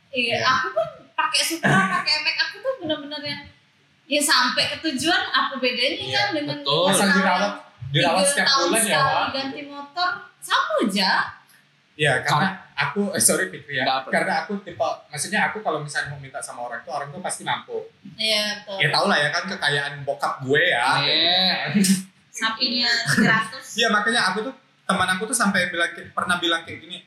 [0.08, 0.46] iya Iya.
[0.46, 3.42] aku pun pakai Supra pakai Mac aku tuh bener-bener yang
[4.06, 6.88] ya sampai ke tujuan apa bedanya Iya, kan dengan betul.
[6.88, 7.52] asal dirawat
[7.88, 9.26] dirawat tiga setiap tahun bulan ya Wak.
[9.32, 11.10] ganti motor sama aja
[11.92, 14.06] Iya, karena aku eh, sorry Fikri ya.
[14.06, 14.78] Karena aku tipe
[15.10, 17.74] maksudnya aku kalau misalnya mau minta sama orang tuh orang tuh pasti mampu.
[18.14, 20.86] iya betul Ya tau lah ya kan kekayaan bokap gue ya.
[21.02, 21.74] Iya.
[22.30, 24.54] sapinya 300 Iya makanya aku tuh
[24.88, 27.04] teman aku tuh sampai bilang pernah bilang kayak gini.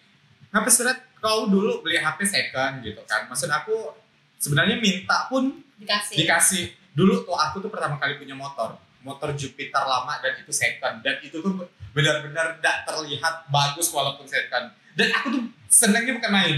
[0.54, 3.26] Ngapa seret kau dulu beli HP second gitu kan?
[3.26, 3.98] Maksud aku
[4.38, 5.50] sebenarnya minta pun
[5.82, 6.66] dikasih dikasih.
[6.94, 8.78] Dulu tuh aku tuh pertama kali punya motor.
[9.02, 14.70] Motor Jupiter lama dan itu second dan itu tuh benar-benar tidak terlihat bagus walaupun second.
[14.94, 16.58] Dan aku tuh senangnya bukan main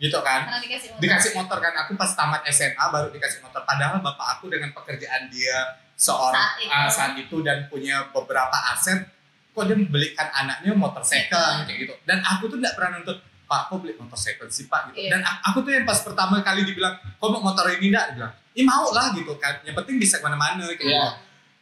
[0.00, 0.48] gitu kan.
[0.48, 4.40] karena dikasih motor dikasih motor kan aku pas tamat SMA baru dikasih motor padahal bapak
[4.40, 6.72] aku dengan pekerjaan dia seorang Saat itu.
[6.72, 9.04] ah, saat itu dan punya beberapa aset
[9.50, 11.94] kok dia membelikan anaknya motor second kayak gitu.
[12.06, 14.94] Dan aku tuh nggak pernah nuntut pak kok beli motor second sih pak?
[14.94, 15.06] Gitu.
[15.06, 15.18] Iya.
[15.18, 18.64] dan aku tuh yang pas pertama kali dibilang kok mau motor ini enggak dibilang ih
[18.66, 19.58] mau lah gitu kan.
[19.66, 20.86] Yang penting bisa ke mana-mana kayak Iya.
[20.86, 21.08] gitu.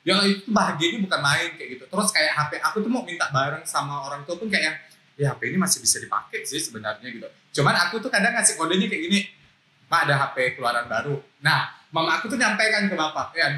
[0.08, 1.84] Ya itu bahagianya bukan main kayak gitu.
[1.84, 5.52] Terus kayak HP aku tuh mau minta bareng sama orang tua pun kayak ya HP
[5.52, 7.28] ini masih bisa dipakai sih sebenarnya gitu.
[7.60, 9.20] Cuman aku tuh kadang ngasih kodenya kayak gini
[9.88, 11.16] mak ada HP keluaran baru.
[11.40, 13.48] Nah mama aku tuh nyampaikan ke bapak ya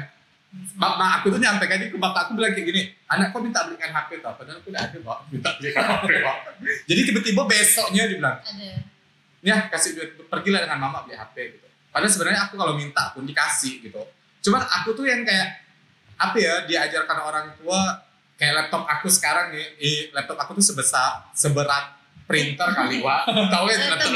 [0.75, 4.19] mama aku tuh nyampaikan ke bapak aku bilang kayak gini anak kok minta belikan HP
[4.19, 5.17] tuh padahal aku udah ada pak.
[5.31, 6.37] Minta belikan HP pak.
[6.87, 8.69] Jadi tiba-tiba besoknya dia bilang ada.
[9.41, 11.67] Ya kasih duit pergilah dengan mama beli HP gitu.
[11.91, 14.01] Padahal sebenarnya aku kalau minta pun dikasih gitu.
[14.43, 15.63] Cuman aku tuh yang kayak
[16.21, 18.05] apa ya diajarkan orang tua
[18.37, 22.00] kayak laptop aku sekarang nih eh, laptop aku tuh sebesar seberat
[22.31, 24.11] printer kali wa tahu ya laptop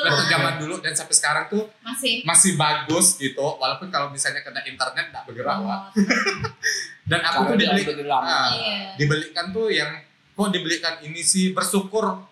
[0.00, 4.62] laptop zaman dulu dan sampai sekarang tuh masih masih bagus gitu walaupun kalau misalnya kena
[4.62, 5.82] internet nggak bergerak wa Oh,
[7.10, 7.82] dan aku Karena tuh dibeli.
[8.08, 8.48] Ah.
[8.52, 9.90] iya dibelikan tuh yang
[10.32, 12.22] kok dibelikan ini sih bersyukur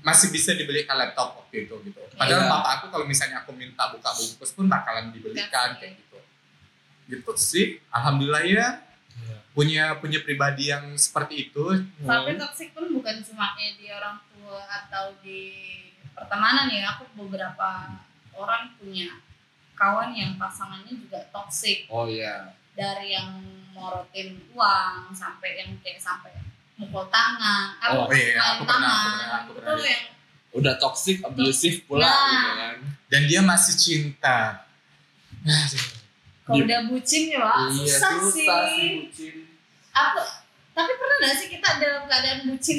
[0.00, 2.00] masih bisa dibelikan laptop waktu itu gitu.
[2.14, 2.48] Padahal Iya.
[2.48, 6.18] bapak aku kalau misalnya aku minta buka bungkus pun bakalan dibelikan kayak gitu.
[7.08, 8.66] Gitu sih, alhamdulillah ya Iya.
[9.58, 11.66] Punya punya pribadi yang seperti itu.
[12.06, 15.50] tapi toxic pun bukan cuma di orang tua atau di
[16.14, 17.98] pertemanan ya aku beberapa
[18.38, 19.18] orang punya
[19.74, 22.54] kawan yang pasangannya juga toxic Oh iya.
[22.78, 23.34] dari yang
[23.74, 26.30] morotin uang sampai yang kayak sampai
[26.78, 30.04] mukul tangan Oh, apa iya, aku pernah, aku tangan pernah, aku pernah yang
[30.48, 32.30] Udah toxic, abusive pula Nah.
[32.30, 32.76] gitu kan.
[33.10, 34.64] Dan dia masih cinta.
[36.46, 39.34] Kalau udah bucin ya Wak, Iya, susah, sih bucin.
[40.00, 40.20] Aku
[40.72, 42.78] tapi pernah gak sih kita dalam keadaan bucin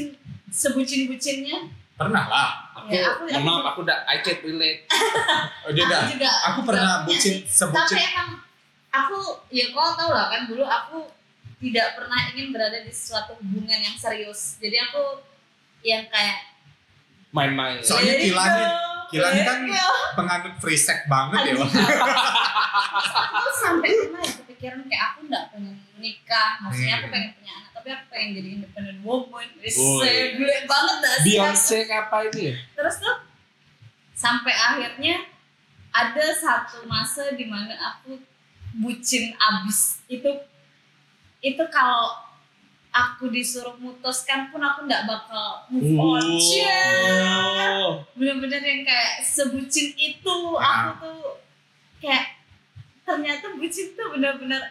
[0.50, 1.58] sebucin-bucinnya
[1.94, 2.50] Pernah lah.
[2.74, 4.88] Aku, Ya, aku- mohon maaf, aku udah I can't relate.
[5.68, 6.00] Oh, dia dah.
[6.02, 7.76] aku juga Aku pernah juga bucin sebucin.
[7.92, 8.30] tapi emang
[8.90, 9.18] aku
[9.50, 11.12] ya kau tau lah kan dulu aku
[11.60, 15.20] tidak pernah ingin berada di suatu hubungan yang serius jadi aku
[15.82, 16.56] yang kayak
[17.30, 17.78] Main-main.
[17.80, 18.80] Soalnya let it Kila nih- go,
[19.12, 19.60] Kila nih let kan.
[20.16, 21.54] Penganut free sex banget ya.
[21.54, 21.70] Wak.
[23.30, 27.14] aku sampai pernah ya kepikiran kayak aku nggak pengen menikah maksudnya aku Hmm.
[27.14, 29.70] pengen punya anak tapi aku pengen jadi independent woman Woi.
[30.00, 32.56] saya gue banget dah sih Beyonce apa ini ya?
[32.74, 33.18] terus tuh
[34.16, 35.16] sampai akhirnya
[35.92, 38.16] ada satu masa di mana aku
[38.78, 40.30] bucin abis itu
[41.40, 42.16] itu kalau
[42.90, 46.26] aku disuruh mutuskan pun aku nggak bakal move on.
[46.26, 48.02] Oh.
[48.14, 51.38] bener-bener yang kayak sebucin itu aku tuh
[52.02, 52.38] kayak
[53.06, 54.62] ternyata bucin tuh bener-bener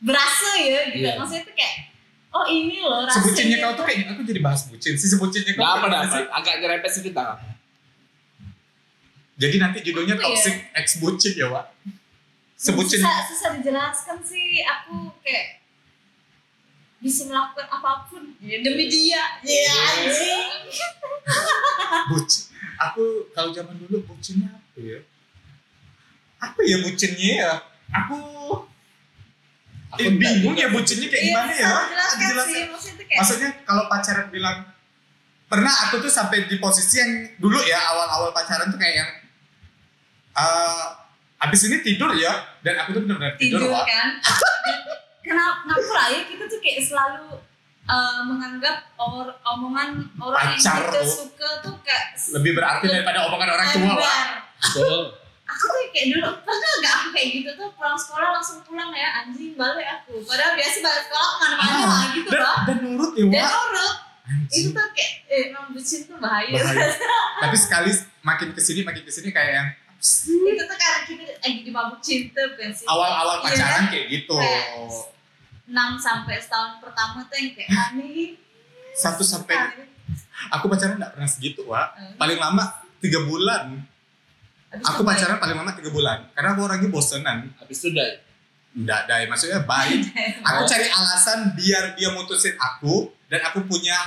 [0.00, 1.16] berasa ya gitu Iya.
[1.16, 1.74] maksudnya tuh kayak
[2.30, 5.62] oh ini loh rasanya Sebucinnya kau tuh kayak aku jadi bahas bucin sih sebucinnya kau.
[5.62, 6.24] Apa sih?
[6.26, 7.36] agak nyerempet sedikit lah.
[9.34, 10.28] Jadi nanti judulnya Apa ya?
[10.30, 11.66] toxic ex bucin ya, Wak.
[12.54, 15.64] Sebucin susah, susah dijelaskan sih aku kayak
[17.00, 19.76] bisa melakukan apa pun ya, demi dia ya Iya.
[20.04, 20.48] anjing
[22.12, 22.42] bucin.
[22.78, 25.00] Aku kalau zaman dulu bucinnya apa ya?
[26.38, 27.52] Apa ya bucinnya ya?
[27.90, 28.16] Aku
[29.90, 31.70] Aku eh, bingung ya bucinnya kayak Iya, gimana ya?
[31.82, 32.46] dijelaskan Dijelasin.
[32.48, 34.58] sih maksudnya kayak Maksudnya kalau pacaran bilang
[35.44, 39.10] pernah aku tuh sampai di posisi yang dulu ya awal-awal pacaran tuh kayak yang
[40.32, 40.84] eh
[41.40, 44.08] abis ini tidur ya dan aku tuh benar-benar tidur, tidur kan
[45.26, 47.34] kenapa kenapa lah ya kita tuh kayak selalu
[47.82, 51.10] eh, menganggap or, omongan orang Pacar yang kita tuh.
[51.10, 54.12] suka tuh kayak lebih berarti daripada omongan orang tua
[55.50, 59.20] aku tuh kayak dulu pernah gak kayak gitu tuh pulang sekolah langsung pulang ya.
[59.20, 60.24] Anjing balik aku.
[60.24, 63.44] Padahal biasa balik sekolah ke mana-mana Ah, lah gitu dan, loh dan nurut ya dan
[63.44, 63.96] nurut.
[64.48, 66.88] Itu tuh kayak eh, emang bucin tuh bahaya, Bahaya.
[67.42, 69.68] tapi sekali makin ke sini makin ke sini kayak yang
[70.00, 72.88] itu tuh karena kita lagi dimabuk cinta kan sih?
[72.88, 73.84] Awal-awal Iya pacaran kan?
[73.92, 74.32] kayak gitu.
[74.32, 78.34] 6 sampai setahun pertama tuh yang kayak aneh
[78.90, 79.54] satu sampai
[80.48, 81.88] aku pacaran nggak pernah segitu Wak.
[81.94, 82.64] Eh, paling lama
[82.98, 83.76] tiga bulan
[84.70, 88.08] habis aku itu pacaran paling lama tiga bulan karena aku orangnya bosenan Habis itu udah
[88.70, 89.26] Enggak, Dai.
[89.26, 90.14] Maksudnya baik.
[90.14, 90.34] baik.
[90.46, 93.98] Aku cari alasan biar dia mutusin aku dan aku punya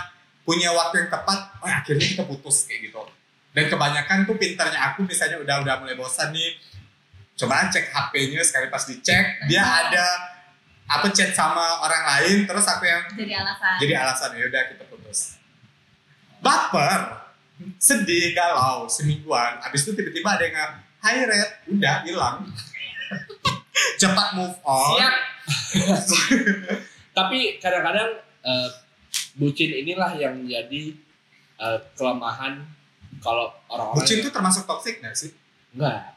[0.47, 1.52] punya waktu yang tepat.
[1.60, 3.04] Oh, akhirnya kita putus kayak gitu.
[3.52, 6.56] Dan kebanyakan tuh pintarnya aku misalnya udah udah mulai bosan nih.
[7.36, 9.67] Coba cek HP-nya sekali pas dicek dia Oh.
[9.84, 10.06] ada
[10.84, 14.84] apa chat sama orang lain terus aku yang jadi alasan jadi alasan ya udah kita
[14.88, 15.43] putus.
[16.39, 17.22] Baper,
[17.78, 19.60] sedih, galau semingguan.
[19.60, 20.71] Abis itu tiba-tiba ada yang
[21.04, 22.38] Hai Red, udah hilang.
[24.02, 24.95] Cepat move on.
[24.95, 25.15] siap.
[27.12, 28.10] Tapi kadang-kadang
[28.41, 28.69] eh,
[29.36, 30.95] bucin inilah yang menjadi
[31.60, 32.63] eh, kelemahan
[33.19, 35.32] kalau orang-orang Bucin yang- itu termasuk toxic gak sih?
[35.76, 36.15] Enggak.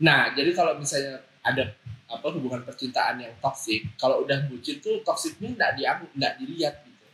[0.00, 1.64] Nah, jadi kalau misalnya ada
[2.10, 7.06] apa hubungan percintaan yang toksik, kalau udah bucin tuh toksiknya enggak diang enggak dilihat gitu.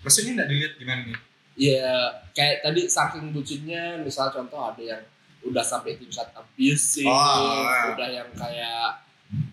[0.00, 1.18] Maksudnya nggak dilihat gimana nih?
[1.60, 1.92] Ya
[2.32, 5.02] kayak tadi saking bucinnya, misal contoh ada yang
[5.42, 7.92] udah sampai tingkat abusive, Oh.
[7.92, 9.04] udah yang kayak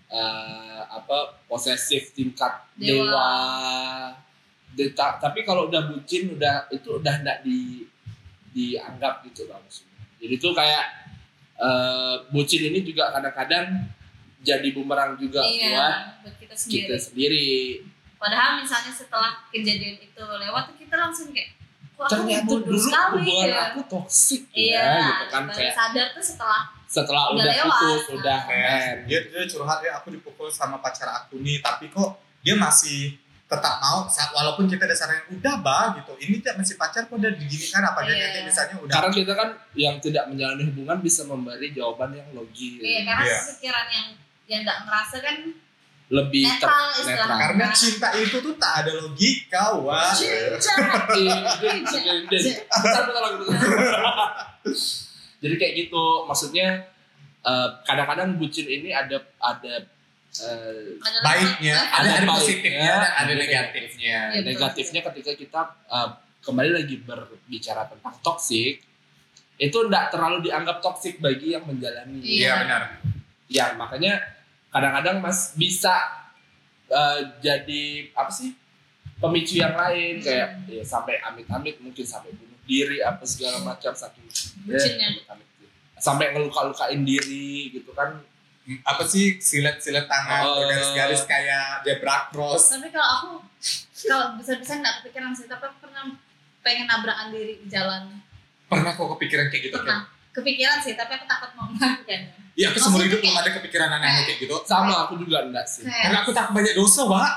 [0.08, 3.04] eh, apa posesif tingkat Dewa.
[3.04, 3.30] dewa.
[4.70, 7.84] De- ta- tapi kalau udah bucin udah itu udah enggak di
[8.50, 10.00] dianggap gitu lah maksudnya.
[10.18, 10.84] Jadi tuh kayak
[11.56, 13.84] eh, bucin ini juga kadang-kadang
[14.38, 17.46] jadi bumerang juga buat iya buat kita sendiri kita sendiri.
[18.16, 21.54] padahal misalnya setelah kejadian itu lewat kita langsung kayak
[22.00, 26.06] aku Ternyata dulu sekali hubungan ya aku toksik iya ya gitu kan baru kayak sadar
[26.10, 27.78] tuh setelah setelah Udah udah, lewat.
[27.80, 28.98] putus udah Kayak end.
[29.04, 33.12] dia, dia curhat ya aku dipukul sama pacar aku nih tapi kok dia masih
[33.44, 37.32] tetap mau saat walaupun kita dasarnya udah bah gitu ini dia masih pacar kok udah
[37.32, 38.24] diginikan apa dia Iya.
[38.26, 42.76] nanti misalnya udah Karena kita kan yang tidak menjalani hubungan bisa memberi jawaban yang logis,
[42.78, 43.38] iya karena Iya.
[43.42, 44.08] sekiranya yang
[44.46, 45.36] yang nggak ngerasa kan
[46.08, 47.36] lebih netral netral.
[47.36, 50.08] karena cinta itu tuh tak ada logika wah.
[55.38, 56.88] Jadi kayak gitu, maksudnya
[57.40, 59.74] eh, kadang-kadang bucin ini ada ada
[60.38, 64.44] Adalah- baiknya ada, Ada ada baiknya, positifnya dan ada ada negatifnya betul.
[64.44, 68.84] negatifnya ketika kita eh, kembali lagi berbicara tentang toksik
[69.58, 72.20] itu tidak terlalu dianggap toksik bagi yang menjalani.
[72.22, 72.30] Iya.
[72.38, 72.82] iya benar
[73.48, 74.20] Ya makanya
[74.78, 75.90] kadang-kadang mas bisa
[76.86, 77.82] eh, jadi
[78.14, 78.54] apa sih
[79.18, 84.22] pemicu yang lain kayak ya, sampai amit-amit mungkin sampai bunuh diri apa segala macam saking
[84.70, 84.78] ya,
[85.10, 85.46] amit-amit.
[85.98, 88.22] sampai ngeluka-lukain diri gitu kan
[88.86, 90.62] apa sih silet-silet tangan Oh.
[90.62, 93.30] bergaris-garis kayak zebra cross tapi kalau aku
[94.06, 96.14] kalau besar besar nggak kepikiran sih tapi aku pernah
[96.62, 98.14] pengen nabrakan diri di jalan
[98.68, 100.04] Pernah kok kepikiran kayak gitu kan?
[100.30, 104.26] Kepikiran sih tapi aku takut mau melakukannya Iya, aku seumur hidup belum ada kepikiran aneh-aneh
[104.26, 104.50] kayak gitu.
[104.66, 105.86] Sama aku juga enggak sih.
[105.86, 107.30] kayak Karena aku takut banyak dosa, Wak.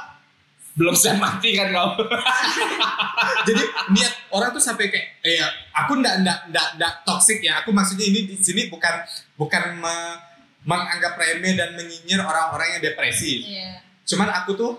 [0.73, 1.93] Belum saya mati kan kau.
[3.47, 7.61] Jadi niat orang tuh sampai kayak, eh, ya, aku ndak ndak ndak ndak toxic ya.
[7.61, 8.97] Aku maksudnya ini di sini bukan
[9.35, 10.17] bukan me-
[10.61, 13.45] menganggap remeh dan menyinyir orang-orang yang depresi.
[13.47, 14.73] iya Cuman aku tuh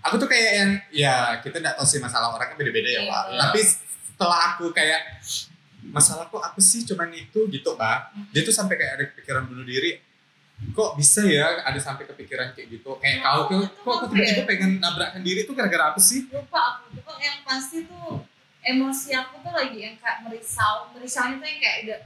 [0.00, 3.22] aku tuh kayak yang ya kita nggak tahu sih masalah orang kan beda-beda ya, Pak.
[3.26, 3.38] iya.
[3.40, 5.00] Tapi setelah aku kayak
[5.88, 7.98] masalahku apa sih cuman itu gitu, Pak.
[8.30, 9.98] Dia tuh sampai kayak ada kepikiran bunuh diri.
[10.72, 12.96] Kok bisa ya ada sampai kepikiran kayak gitu?
[12.96, 14.46] Kayak Oh, kau itu kok aku apa tiba-tiba ya?
[14.46, 16.24] pengen nabrakkan diri itu gara-gara apa sih?
[16.26, 18.24] lupa aku tuh yang pasti tuh
[18.60, 22.00] emosi aku tuh lagi yang kayak merisau merisaunya tuh yang kayak udah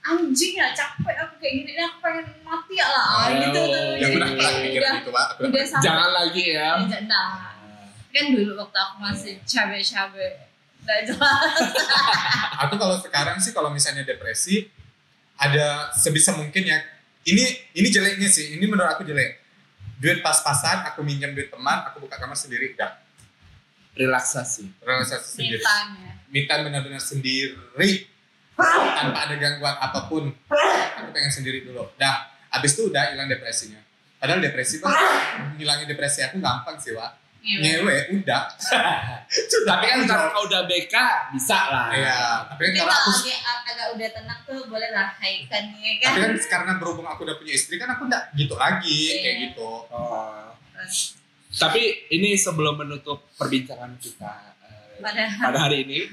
[0.00, 3.84] anjing ya capek aku kayak gini nih aku pengen mati ya lah Oh, gitu tuh
[3.92, 5.24] Jadi pernah pernah kayak kepikiran udah gitu, Pak.
[5.26, 6.68] Aku udah udah Jangan lagi ya.
[6.80, 7.28] Ya, nah
[8.08, 10.28] kan dulu waktu aku masih cabe-cabe
[10.84, 11.54] nggak jelas.
[12.66, 14.68] Aku kalau sekarang sih kalau misalnya depresi
[15.40, 16.78] ada sebisa mungkin ya.
[17.20, 18.56] Ini ini jeleknya sih.
[18.56, 19.44] Ini menurut aku jelek.
[20.00, 22.96] Duit pas-pasan aku minjem duit teman aku buka kamar sendiri udah.
[23.92, 24.80] Relaksasi.
[24.80, 25.60] relaksasi sendiri.
[26.32, 28.08] Me time benar-benar sendiri.
[28.56, 30.32] Tanpa ada gangguan apa pun.
[30.96, 31.92] Aku pengen sendiri dulu.
[32.00, 32.32] Dah.
[32.56, 33.80] Abis itu udah hilang depresinya.
[34.20, 34.92] Padahal depresi kan
[35.56, 37.08] ngilangin depresi aku gampang sih wa
[37.40, 37.60] Ngewe.
[37.80, 38.42] ngewe udah
[39.68, 40.94] Tapi kan kalau kau udah BK
[41.32, 41.88] bisa lah.
[41.90, 45.64] ya tapi kan Tapi kalau aku agak, agak udah tenang tuh boleh lah hai kan
[45.72, 48.98] ya kan tapi kan karena berhubung aku udah punya istri kan aku nggak gitu lagi
[49.08, 49.16] Iya.
[49.20, 50.52] kayak gitu Oh.
[50.74, 51.16] Terus
[51.50, 56.06] Tapi ini sebelum menutup perbincangan kita eh, pada pada hari ini,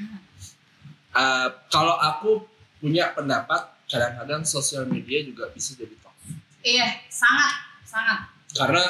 [1.14, 2.42] eh, kalau aku
[2.78, 6.36] punya pendapat kadang-kadang sosial media juga bisa jadi toxic.
[6.62, 7.52] iya sangat
[7.84, 8.84] sangat Karena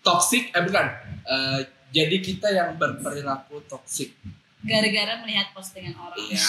[0.00, 0.86] toxic, eh bukan,
[1.24, 1.58] eh,
[1.88, 4.12] jadi kita yang berperilaku toxic.
[4.60, 6.42] gara-gara melihat postingan orang Iya.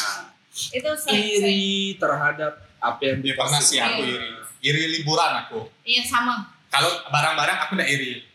[0.49, 4.29] itu sering, sering Iri terhadap apa yang Dia pernah sih aku iri.
[4.59, 5.69] Iri liburan aku.
[5.83, 8.25] iya sama Kalau barang-barang aku nggak iri.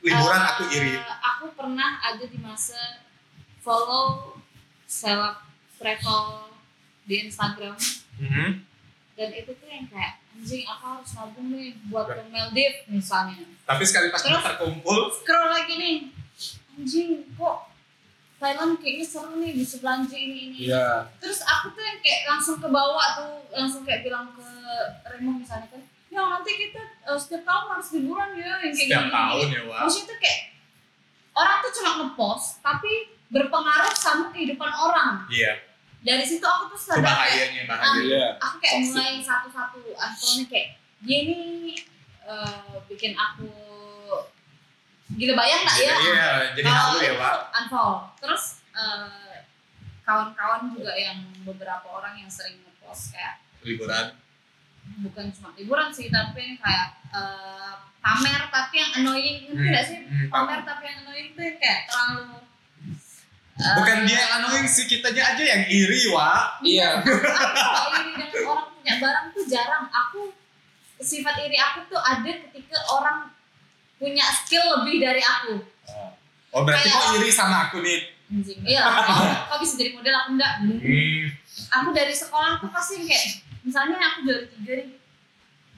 [0.00, 0.94] Liburan Eh, aku iri.
[1.34, 2.78] Aku pernah ada di masa
[3.58, 4.38] follow
[4.84, 5.36] seleb
[5.74, 6.48] travel
[7.02, 7.74] di Instagram
[8.16, 8.48] Mhm.
[9.12, 13.38] dan itu tuh yang kayak anjing aku harus nabung nih buat ke Maldives misalnya.
[13.64, 14.42] Tapi sekali pas Terus?
[14.42, 15.96] terkumpul, Scroll lagi nih,
[16.74, 17.70] anjing kok
[18.34, 20.58] Thailand kayaknya seru nih bisa belanja ini ini.
[20.68, 21.08] Iya.
[21.16, 24.44] Terus aku tuh yang kayak langsung ke bawah tuh langsung kayak bilang ke
[25.06, 29.00] Remo misalnya kan, ya nanti kita eh, setiap tahun harus liburan ya yang kayak setiap
[29.06, 29.80] gini-gini." tahun ya, Wak.
[29.86, 30.40] maksudnya tuh kayak
[31.32, 32.92] orang tuh cuma ngepost tapi
[33.32, 35.52] berpengaruh sama kehidupan orang Iya,
[36.04, 37.96] dari situ aku tuh sadar kayak bahayanya, bahaya.
[37.98, 38.24] Iya.
[38.36, 38.92] aku kayak Toxic.
[38.92, 40.68] mulai satu-satu unfollow nih kayak
[41.00, 41.38] dia ini
[42.22, 43.48] eh, bikin aku
[45.10, 47.36] gila bayang nggak ya Iya, jadi halu ya, Wak.
[47.54, 49.36] unfollow terus eh,
[50.02, 54.12] kawan-kawan juga yang beberapa orang yang sering ngepost kayak Liburan.
[55.00, 60.28] bukan cuma liburan sih tapi kayak eh, pamer tapi yang annoying ngerti nggak sih Hmm,
[60.28, 62.44] pamer tapi yang annoying tuh kayak terlalu
[63.54, 66.58] Bukan dia yang annoying sih, kitanya aja yang iri, Wak.
[66.60, 67.00] Iya.
[67.00, 69.84] aku iri dengan orang punya barang tuh jarang.
[69.88, 70.34] Aku
[70.98, 73.30] sifat iri aku tuh ada ketika orang
[73.94, 75.62] punya skill lebih dari aku.
[76.50, 78.10] Oh, berarti Kayak- kok iri sama aku nih?
[78.24, 78.58] anjing.
[78.64, 78.82] Iya.
[79.46, 80.14] Kok bisa jadi model?
[80.16, 80.52] Aku enggak.
[80.58, 81.24] Hmm.
[81.70, 83.24] aku dari sekolah tuh pasti kayak
[83.62, 84.98] misalnya aku juara tiga nih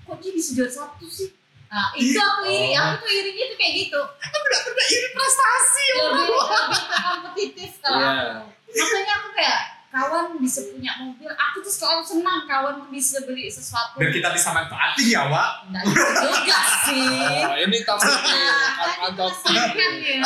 [0.03, 1.37] kok dia bisa juara satu sih
[1.67, 2.83] nah itu aku iri Oh.
[2.87, 6.39] aku tuh irinya tuh kayak gitu Aku nggak pernah iri prestasi, lebih lebih
[6.81, 8.13] ke kompetitif kalau Iya.
[8.39, 13.49] aku makanya aku kayak kawan bisa punya mobil aku tuh selalu senang kawan bisa beli
[13.49, 15.51] sesuatu Dan kita bisa manfaatin ya, Wak.
[15.67, 18.45] Nggak gitu juga sih Oh, ini toxic nih.
[19.09, 19.13] Kan.
[19.73, 20.21] Kan ya.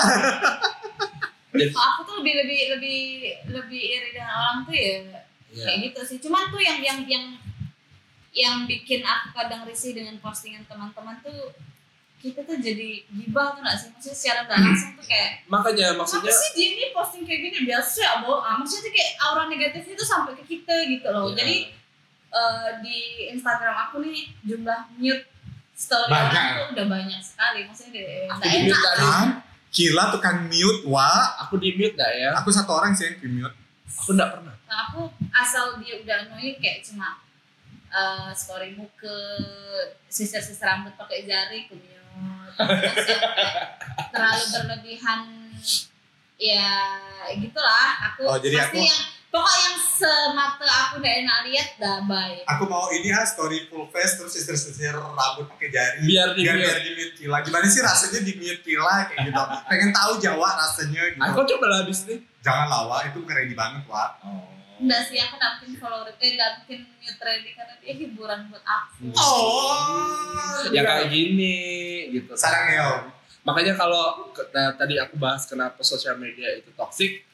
[1.51, 2.99] Jadi- aku tuh lebih lebih lebih
[3.49, 4.91] lebih iri dengan orang tuh ya
[5.51, 5.65] Iya.
[5.65, 6.17] kayak gitu sih.
[6.21, 7.25] Cuman tuh yang yang yang
[8.31, 11.51] yang bikin aku kadang risih dengan postingan teman-teman tuh
[12.21, 13.89] kita tuh jadi gibah tuh gak sih?
[13.91, 17.59] Maksudnya secara nggak langsung tuh kayak Makanya Apa maksudnya sih dia ini posting kayak gini
[17.65, 21.33] biasa ya boh ah, maksudnya tuh kayak aura negatifnya tuh sampai ke kita gitu loh
[21.33, 21.37] Iya.
[21.41, 21.57] jadi
[22.31, 22.99] eh, di
[23.33, 25.25] Instagram aku nih jumlah mute
[25.73, 26.29] story Banyak.
[26.29, 29.07] orang tuh udah banyak sekali maksudnya deh Aku di mute enak tadi.
[29.09, 29.29] Kan?
[29.71, 31.27] Gila tukang mute, Wak.
[31.47, 32.31] Aku di mute dah ya.
[32.37, 33.55] Aku satu orang sih yang di mute.
[33.89, 34.55] Aku enggak pernah.
[34.67, 35.01] nah, aku
[35.33, 37.17] asal dia udah annoying kayak cuma
[37.91, 39.19] eh, story muka
[40.07, 41.99] sisir-sisir rambut pakai jari ku mute
[42.57, 43.55] Terus yang kayak
[44.11, 45.21] terlalu berlebihan
[46.37, 46.69] ya
[47.33, 52.03] gitulah aku Oh, jadi pasti aku- yang pokok yang semata aku gak enak lihat dah
[52.03, 56.03] bye Aku mau ini ya story full face terus sisir-sisir rambut pakai jari.
[56.03, 57.39] Biar di biar, di mute Kila.
[57.41, 59.41] Gimana sih rasanya di mute Kila kayak gitu.
[59.71, 61.23] Pengen tahu Jawa rasanya gitu.
[61.23, 62.19] Aku coba lah habis nih.
[62.41, 64.11] Jangan lawa itu keren banget, Wak.
[64.81, 68.65] Enggak sih aku gak bikin follower eh gak bikin new trending karena dia hiburan buat
[68.65, 70.69] aku Oh.
[70.71, 71.57] Ya kayak gini
[72.11, 72.33] gitu.
[72.35, 72.89] Sarang ya.
[73.41, 77.25] Makanya kalau nah, tadi aku bahas kenapa sosial media itu toxic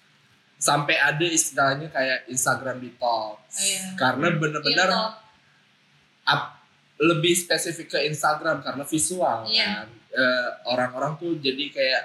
[0.57, 3.39] sampai ada istilahnya kayak Instagram detox.
[3.61, 3.95] Iya.
[3.95, 4.89] Karena Iya, bener-bener
[6.25, 6.55] up-
[6.97, 9.85] lebih spesifik ke Instagram karena visual Iya.
[9.85, 9.89] kan.
[10.17, 12.03] Eh, orang-orang tuh jadi kayak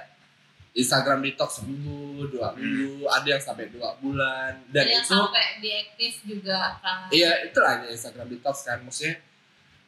[0.71, 5.47] Instagram detox seminggu, dua minggu, ada yang sampai dua bulan dan Ada yang itu sampai
[5.59, 8.79] diaktif juga kan Iya, itulah yang Instagram detox kan.
[8.87, 9.19] Maksudnya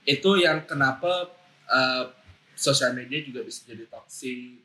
[0.04, 1.32] itu yang kenapa
[1.72, 2.12] uh,
[2.60, 4.60] sosial media juga bisa jadi toxic.